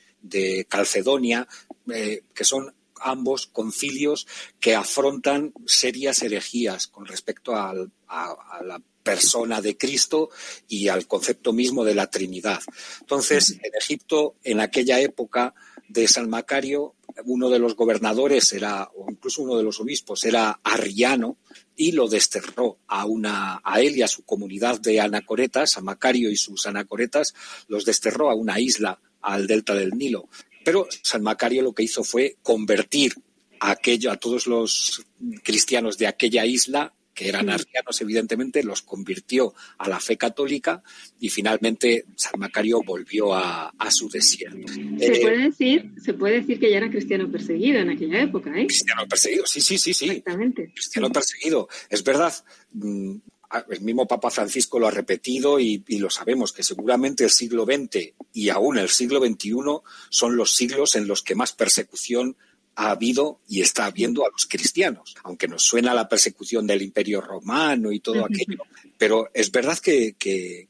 [0.69, 1.47] Calcedonia,
[1.93, 4.27] eh, que son ambos concilios
[4.59, 10.31] que afrontan serias herejías con respecto a, la persona de Cristo
[10.67, 12.61] y al concepto mismo de la Trinidad.
[13.01, 15.55] Entonces, en Egipto, en aquella época
[15.89, 20.61] de San Macario, uno de los gobernadores era, o incluso uno de los obispos, era
[20.63, 21.39] arriano
[21.77, 26.31] y lo desterró a, una, a él y a su comunidad de anacoretas, a Macario
[26.31, 27.35] y sus anacoretas,
[27.69, 30.29] los desterró a una isla al delta del Nilo.
[30.65, 33.15] Pero San Macario lo que hizo fue convertir
[33.61, 35.05] a, aquello, a todos los
[35.43, 40.83] cristianos de aquella isla que eran arrianos, evidentemente, los convirtió a la fe católica
[41.19, 44.69] y finalmente San Macario volvió a, su desierto.
[44.69, 48.51] Se, eh, puede decir, se puede decir que ya era cristiano perseguido en aquella época,
[48.51, 48.67] ¿eh?
[48.67, 50.11] Cristiano perseguido, sí, sí, sí, sí.
[50.11, 50.71] Exactamente.
[50.75, 51.69] Cristiano perseguido.
[51.89, 52.35] Es verdad,
[52.75, 53.17] mm,
[53.71, 57.65] el mismo Papa Francisco lo ha repetido y, y, lo sabemos, que seguramente el siglo
[57.65, 59.55] XX y aún el siglo XXI
[60.11, 62.37] son los siglos en los que más persecución
[62.77, 67.23] ha habido y está habiendo a los cristianos, aunque nos suena la persecución del Imperio
[67.23, 68.63] Romano y todo aquello.
[68.99, 70.69] Pero es verdad que, que,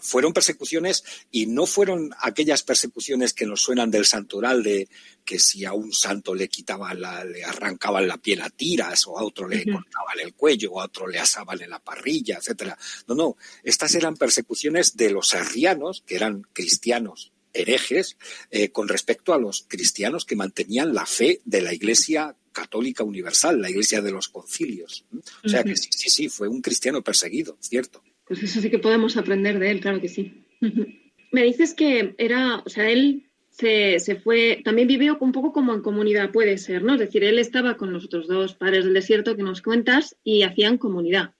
[0.00, 4.88] fueron persecuciones y no fueron aquellas persecuciones que nos suenan del santoral de
[5.24, 9.16] que si a un santo le quitaban la, le arrancaban la piel a tiras o
[9.16, 12.76] a otro le cortaban el cuello o a otro le asaban en la parrilla, etcétera.
[13.06, 18.16] No, no, estas eran persecuciones de los arrianos, que eran cristianos herejes
[18.50, 23.60] eh, con respecto a los cristianos que mantenían la fe de la Iglesia católica universal,
[23.60, 25.04] la Iglesia de los concilios.
[25.44, 28.02] O sea que sí, sí, sí, fue un cristiano perseguido, cierto.
[28.26, 30.44] Pues eso sí que podemos aprender de él, claro que sí.
[31.32, 35.72] Me dices que era, o sea, él se, se, fue, también vivió un poco como
[35.74, 36.94] en comunidad, puede ser, ¿no?
[36.94, 40.42] Es decir, él estaba con los otros dos padres del desierto que nos cuentas y
[40.42, 41.34] hacían comunidad.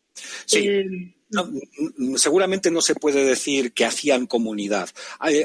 [0.46, 0.66] Sí.
[0.66, 4.90] Eh, no, seguramente no se puede decir que hacían comunidad.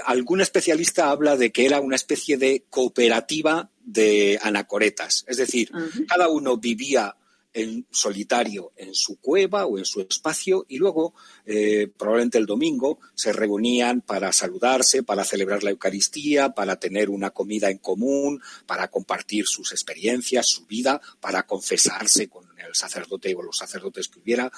[0.05, 5.25] algún especialista habla de que era una especie de cooperativa de anacoretas.
[5.27, 5.71] Es decir,
[6.07, 7.15] cada uno vivía
[7.57, 12.99] en solitario en su cueva o en su espacio y luego, eh, probablemente el domingo,
[13.15, 18.89] se reunían para saludarse, para celebrar la Eucaristía, para tener una comida en común, para
[18.89, 24.51] compartir sus experiencias, su vida, para confesarse con el sacerdote o los sacerdotes que hubiera,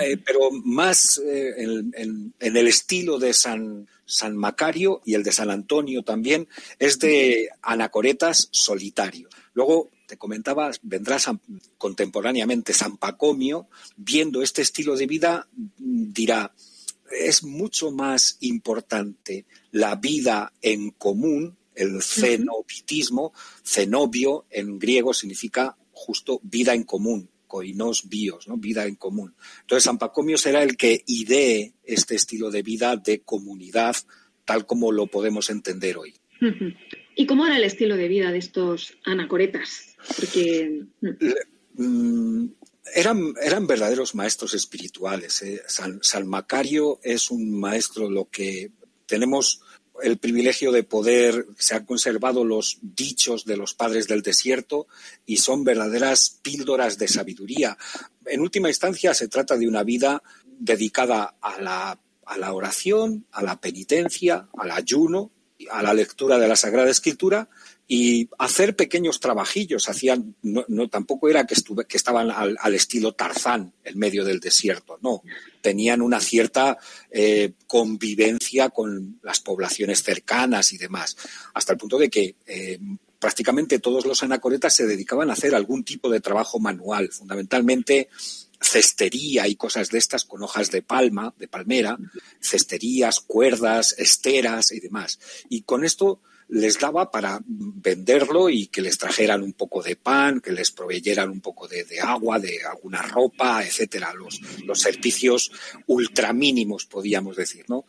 [0.00, 5.50] eh, pero más eh, en, el estilo de San, San Macario y el de San
[5.50, 6.46] Antonio también,
[6.78, 9.28] es de anacoretas solitario.
[9.54, 11.18] Luego, te comentaba, vendrá
[11.76, 16.54] contemporáneamente San Pacomio, viendo este estilo de vida, dirá,
[17.10, 23.32] es mucho más importante la vida en común, el cenobitismo,
[23.64, 28.56] cenobio en griego significa justo vida en común, koinos bios, ¿no?
[28.56, 29.34] vida en común.
[29.62, 33.96] Entonces San Pacomio será el que idee este estilo de vida de comunidad
[34.44, 36.14] tal como lo podemos entender hoy.
[37.16, 39.96] ¿Y cómo era el estilo de vida de estos anacoretas?
[40.16, 40.84] Porque...
[41.76, 42.46] Mm,
[42.94, 45.42] eran, eran, verdaderos maestros espirituales.
[45.42, 45.62] ¿eh?
[45.66, 48.70] San, San, Macario es un maestro, lo que
[49.06, 49.62] tenemos
[50.02, 54.88] el privilegio de poder, se han conservado los dichos de los padres del desierto
[55.24, 57.78] y son verdaderas píldoras de sabiduría.
[58.26, 63.42] En última instancia, se trata de una vida dedicada a la, a la oración, a
[63.42, 65.30] la penitencia, al ayuno,
[65.70, 67.48] a la lectura de la Sagrada Escritura
[67.86, 69.88] y hacer pequeños trabajillos.
[69.88, 74.98] Hacían, no, tampoco era que, estuve, que estaban al, estilo Tarzán en medio del desierto,
[75.02, 75.22] no.
[75.60, 76.78] Tenían una cierta
[77.10, 81.16] eh, convivencia con las poblaciones cercanas y demás,
[81.52, 82.78] hasta el punto de que eh,
[83.18, 88.08] prácticamente todos los anacoretas se dedicaban a hacer algún tipo de trabajo manual, fundamentalmente
[88.60, 91.98] cestería y cosas de estas con hojas de palma, de palmera,
[92.40, 95.18] cesterías, cuerdas, esteras y demás.
[95.48, 100.40] Y con esto les daba para venderlo y que les trajeran un poco de pan,
[100.40, 105.50] que les proveyeran un poco de, agua, de alguna ropa, etcétera, los, los servicios
[105.86, 107.86] ultramínimos, podíamos decir, ¿no?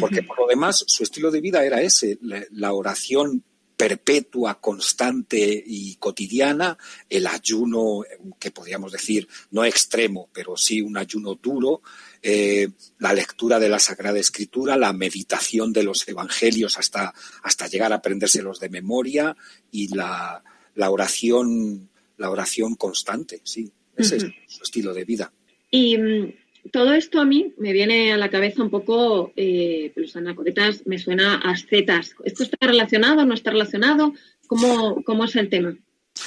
[0.00, 2.18] Porque por lo demás, su estilo de vida era ese,
[2.50, 3.44] la oración
[3.78, 6.76] perpetua, constante y cotidiana,
[7.08, 8.02] el ayuno,
[8.40, 11.82] que podríamos decir no extremo, pero sí un ayuno duro,
[12.20, 17.14] eh, la lectura de la Sagrada Escritura, la meditación de los evangelios hasta,
[17.44, 19.36] hasta llegar a aprendérselos de memoria
[19.70, 20.42] y la,
[20.74, 25.32] oración, la oración constante, sí, ese es su estilo de vida.
[25.70, 26.32] Y mm,
[26.72, 30.98] todo esto a mí me viene a la cabeza un poco, eh, los anacoretas me
[30.98, 32.14] suena a ascetas.
[32.24, 33.24] ¿Esto está relacionado?
[33.24, 34.12] ¿No está relacionado?
[34.46, 35.76] ¿Cómo, cómo es el tema?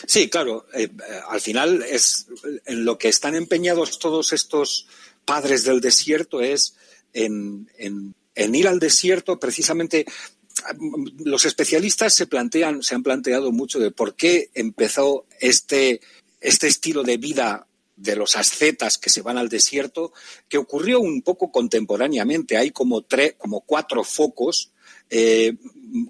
[0.07, 0.65] Sí, claro.
[0.73, 0.89] Eh,
[1.29, 2.27] al final es
[2.65, 4.87] en lo que están empeñados todos estos
[5.25, 6.75] padres del desierto es
[7.13, 10.05] en, en ir al desierto precisamente
[11.19, 16.01] los especialistas se plantean, se han planteado mucho de por qué empezó este,
[16.39, 17.67] este estilo de vida
[18.01, 20.11] de los ascetas que se van al desierto,
[20.49, 22.57] que ocurrió un poco contemporáneamente.
[22.57, 24.71] Hay como, tres, como cuatro focos
[25.09, 25.55] eh,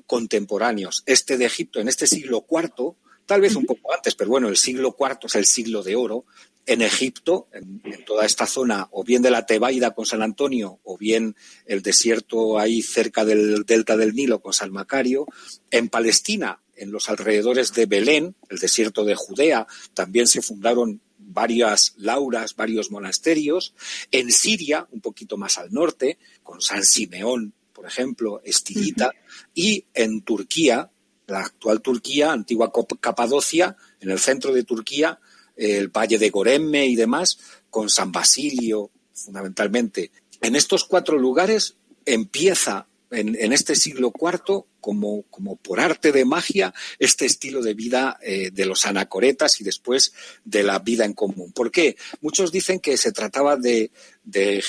[0.08, 1.04] contemporáneos.
[1.06, 4.58] Este de Egipto en este siglo IV, tal vez un poco antes, pero bueno, el
[4.58, 6.26] siglo IV es el siglo de oro.
[6.68, 10.98] En Egipto, en, toda esta zona, o bien de la Tebaida con San Antonio, o
[10.98, 11.36] bien
[11.66, 15.26] el desierto ahí cerca del delta del Nilo con San Macario.
[15.72, 21.02] En Palestina, en los alrededores de Belén, el desierto de Judea, también se fundaron
[21.34, 23.74] varias lauras, varios monasterios.
[24.12, 29.12] En Siria, un poquito más al norte, con San Simeón, por ejemplo, Estilita.
[29.54, 30.92] Y en Turquía,
[31.28, 35.20] la actual Turquía, antigua Capadocia, en el centro de Turquía,
[35.56, 40.12] el valle de Goremme y demás, con San Basilio, fundamentalmente.
[40.42, 41.76] En estos cuatro lugares
[42.06, 48.18] empieza en, este siglo IV, como, como, por arte de magia, este estilo de vida
[48.22, 51.52] eh, de los anacoretas y después de la vida en común.
[51.52, 51.98] ¿Por qué?
[52.22, 53.92] Muchos dicen que se trataba de,
[54.24, 54.64] de,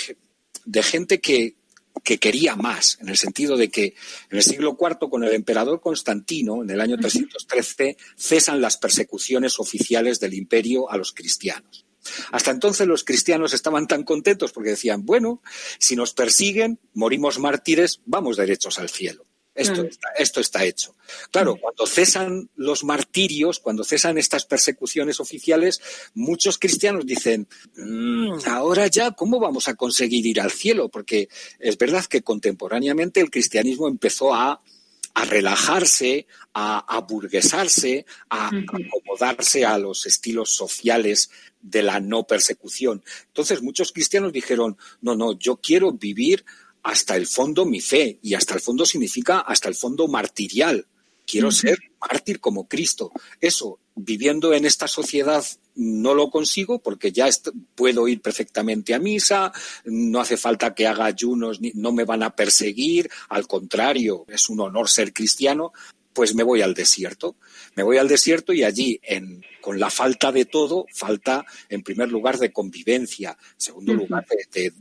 [0.82, 1.56] gente que,
[2.02, 3.94] que quería más, en el sentido de que
[4.30, 9.58] en el siglo IV, con el emperador Constantino, en el año 313, cesan las persecuciones
[9.60, 11.81] oficiales del imperio a los cristianos.
[12.30, 15.42] Hasta entonces los cristianos estaban tan contentos porque decían, bueno,
[15.78, 19.26] si nos persiguen, morimos mártires, vamos derechos al cielo.
[19.54, 20.96] Esto, está, esto está hecho.
[21.30, 25.82] Claro, cuando cesan los martirios, cuando cesan estas persecuciones oficiales,
[26.14, 27.46] muchos cristianos dicen,
[27.76, 30.88] mm, ahora ya, ¿cómo vamos a conseguir ir al cielo?
[30.88, 31.28] Porque
[31.58, 34.62] es verdad que contemporáneamente el cristianismo empezó a
[35.14, 43.02] a relajarse, a, aburguesarse, a acomodarse a los estilos sociales de la no persecución.
[43.28, 46.44] Entonces muchos cristianos dijeron, no, no, yo quiero vivir
[46.82, 50.86] hasta el fondo mi fe, y hasta el fondo significa hasta el fondo martirial.
[51.26, 53.12] Quiero ser mártir como Cristo.
[53.40, 55.44] Eso, viviendo en esta sociedad
[55.74, 57.28] no lo consigo porque ya
[57.74, 59.52] puedo ir perfectamente a misa,
[59.84, 64.60] no hace falta que haga ayunos, no me van a perseguir, al contrario, es un
[64.60, 65.72] honor ser cristiano,
[66.12, 67.36] pues me voy al desierto.
[67.74, 72.10] Me voy al desierto y allí, en, con la falta de todo, falta en primer
[72.10, 74.72] lugar de convivencia, en segundo lugar de,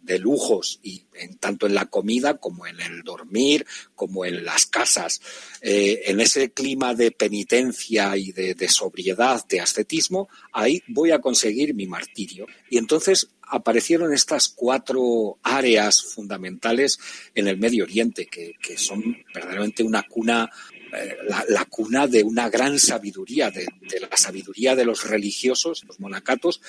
[0.00, 4.66] de, lujos, y en, tanto en la comida como en el dormir, como en las
[4.66, 5.20] casas.
[5.60, 11.20] Eh, en ese clima de penitencia y de, de sobriedad, de ascetismo, ahí voy a
[11.20, 12.46] conseguir mi martirio.
[12.70, 16.98] Y entonces aparecieron estas cuatro áreas fundamentales
[17.34, 20.48] en el Medio Oriente, que, son verdaderamente una cuna
[20.92, 21.16] eh,
[21.48, 23.66] la, cuna de una gran sabiduría, de,
[24.00, 26.60] la sabiduría de los religiosos, los monacatos,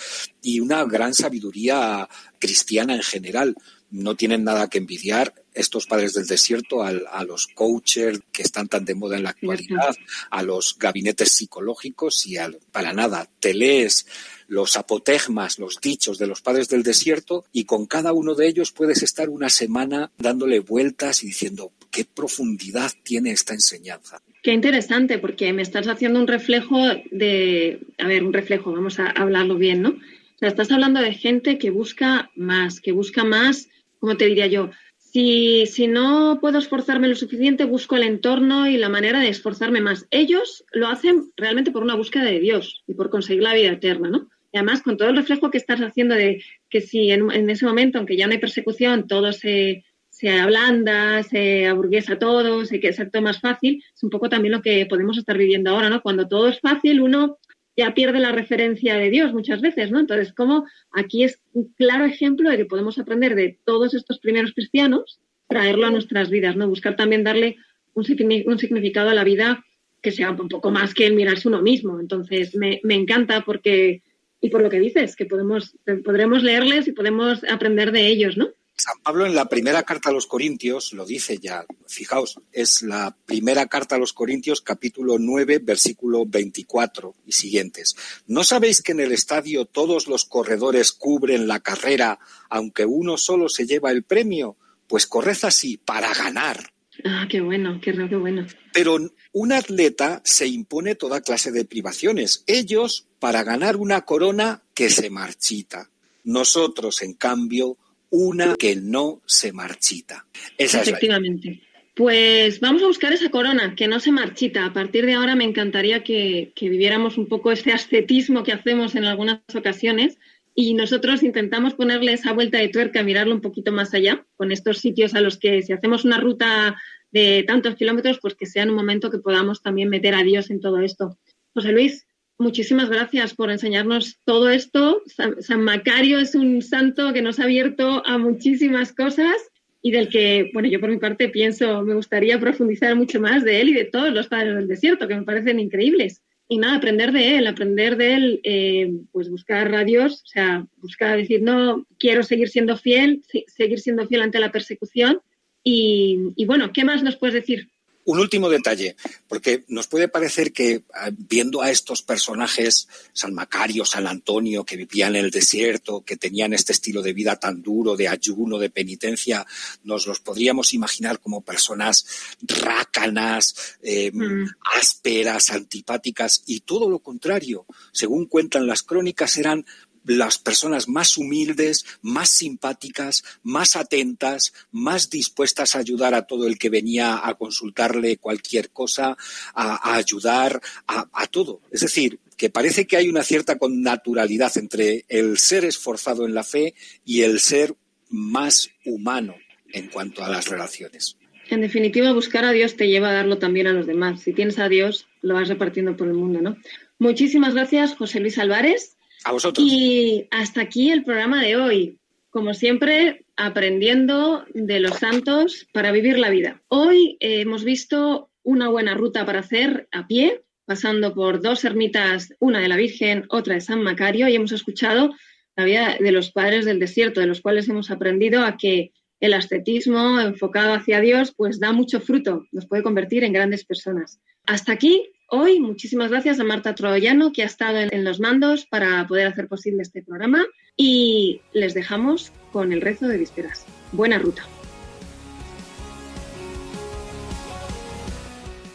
[0.41, 2.07] y una gran sabiduría
[2.37, 3.55] cristiana en general.
[3.89, 8.85] No tienen nada que envidiar estos padres del desierto a, los coaches que están tan
[8.85, 9.95] de moda en la actualidad,
[10.29, 12.35] a los gabinetes psicológicos y
[12.71, 13.27] para nada.
[13.39, 14.05] Te lees
[14.47, 18.71] los apotegmas, los dichos de los padres del desierto y con cada uno de ellos
[18.71, 24.21] puedes estar una semana dándole vueltas y diciendo, qué profundidad tiene esta enseñanza.
[24.43, 26.77] Qué interesante, porque me estás haciendo un reflejo
[27.11, 29.89] de, a ver, un reflejo, vamos a hablarlo bien, ¿no?
[29.89, 34.47] O sea, estás hablando de gente que busca más, que busca más, como te diría
[34.47, 34.71] yo,
[35.11, 39.81] si, si no puedo esforzarme lo suficiente, busco el entorno y la manera de esforzarme
[39.81, 40.07] más.
[40.09, 44.09] Ellos lo hacen realmente por una búsqueda de Dios y por conseguir la vida eterna,
[44.09, 44.29] ¿no?
[44.53, 47.97] Y además, con todo el reflejo que estás haciendo de que si en, ese momento,
[47.97, 53.21] aunque ya no hay persecución, todo se, se ablanda, se aburguesa todo, se que todo
[53.21, 56.01] más fácil, es un poco también lo que podemos estar viviendo ahora, ¿no?
[56.01, 57.37] Cuando todo es fácil, uno
[57.75, 59.99] ya pierde la referencia de Dios muchas veces, ¿no?
[59.99, 64.53] Entonces, como aquí es un claro ejemplo de que podemos aprender de todos estos primeros
[64.53, 66.67] cristianos, traerlo a nuestras vidas, ¿no?
[66.67, 67.57] Buscar también darle
[67.93, 69.63] un, significado a la vida
[70.01, 71.99] que sea un poco más que el mirarse uno mismo.
[71.99, 74.01] Entonces, me, me encanta porque,
[74.39, 78.49] y por lo que dices, que podemos, podremos leerles y podemos aprender de ellos, ¿no?
[78.81, 83.15] San Pablo en la primera carta a los Corintios lo dice ya, fijaos, es la
[83.27, 87.95] primera carta a los Corintios capítulo 9 versículo 24 y siguientes.
[88.25, 92.17] ¿No sabéis que en el estadio todos los corredores cubren la carrera
[92.49, 94.57] aunque uno solo se lleva el premio?
[94.87, 96.73] Pues corred así para ganar.
[97.05, 98.47] Ah, qué bueno, qué, qué bueno.
[98.73, 98.97] Pero
[99.31, 102.43] un atleta se impone toda clase de privaciones.
[102.47, 105.91] Ellos para ganar una corona que se marchita.
[106.23, 107.77] Nosotros, en cambio,
[108.11, 110.25] una que no se marchita.
[110.57, 111.61] Efectivamente.
[111.95, 114.65] pues vamos a buscar esa corona que no se marchita.
[114.65, 119.05] A partir de ahora me encantaría que, viviéramos un poco este ascetismo que hacemos en
[119.05, 120.19] algunas ocasiones
[120.53, 124.79] y nosotros intentamos ponerle esa vuelta de tuerca, mirarlo un poquito más allá, con estos
[124.79, 126.75] sitios a los que si hacemos una ruta
[127.11, 130.49] de tantos kilómetros, pues que sea en un momento que podamos también meter a Dios
[130.49, 131.17] en todo esto.
[131.53, 132.05] José Luis,
[132.41, 135.03] Muchísimas gracias por enseñarnos todo esto.
[135.05, 139.35] San, Macario es un santo que nos ha abierto a muchísimas cosas
[139.83, 143.61] y del que, bueno, yo por mi parte pienso, me gustaría profundizar mucho más de
[143.61, 146.23] él y de todos los padres del desierto, que me parecen increíbles.
[146.47, 150.65] Y nada, aprender de él, aprender de él, eh, pues buscar a Dios, o sea,
[150.77, 155.21] buscar decir, no, quiero seguir siendo fiel, seguir siendo fiel ante la persecución.
[155.63, 157.69] Y, y bueno, ¿qué más nos puedes decir?
[158.03, 158.95] Un último detalle,
[159.27, 164.75] porque nos puede parecer que ah, viendo a estos personajes, San Macario, San Antonio, que
[164.75, 168.69] vivían en el desierto, que tenían este estilo de vida tan duro, de ayuno, de
[168.69, 169.45] penitencia,
[169.83, 172.05] nos los podríamos imaginar como personas
[172.41, 174.49] rácanas, em, mm.
[174.77, 177.65] ásperas, antipáticas, y todo lo contrario.
[177.91, 179.65] Según cuentan las crónicas, eran
[180.05, 186.57] las personas más humildes, más simpáticas, más atentas, más dispuestas a ayudar a todo el
[186.57, 189.17] que venía a consultarle cualquier cosa,
[189.53, 191.61] a, ayudar a, todo.
[191.71, 196.43] Es decir, que parece que hay una cierta connaturalidad entre el ser esforzado en la
[196.43, 196.73] fe
[197.05, 197.75] y el ser
[198.09, 199.35] más humano
[199.71, 201.17] en cuanto a las relaciones.
[201.49, 204.21] En definitiva, buscar a Dios te lleva a darlo también a los demás.
[204.21, 206.57] Si tienes a Dios, lo vas repartiendo por el mundo, ¿no?
[206.97, 208.97] Muchísimas gracias, José Luis Álvarez.
[209.23, 209.65] A vosotros.
[209.67, 211.97] Y hasta aquí el programa de hoy.
[212.29, 216.61] Como siempre, aprendiendo de los santos para vivir la vida.
[216.69, 222.59] Hoy hemos visto una buena ruta para hacer a pie, pasando por dos ermitas, una
[222.59, 225.13] de la Virgen, otra de San Macario, y hemos escuchado
[225.55, 229.33] la vida de los padres del desierto, de los cuales hemos aprendido a que el
[229.33, 234.19] ascetismo enfocado hacia Dios, pues da mucho fruto, nos puede convertir en grandes personas.
[234.45, 235.59] Hasta aquí hoy.
[235.59, 239.81] Muchísimas gracias a Marta Troyano, que ha estado en, los mandos para poder hacer posible
[239.81, 240.45] este programa.
[240.77, 243.65] Y les dejamos con el rezo de vísperas.
[243.91, 244.43] Buena ruta.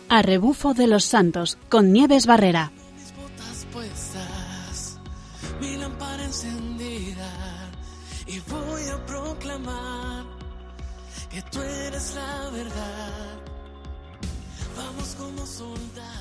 [0.09, 2.73] A rebufo de los santos, con Nieves Barrera.
[2.95, 5.01] Mis botas puestas,
[5.61, 7.73] mi lámpara encendida,
[8.27, 10.25] y voy a proclamar
[11.29, 13.41] que tú eres la verdad.
[14.77, 16.16] Vamos como soldados.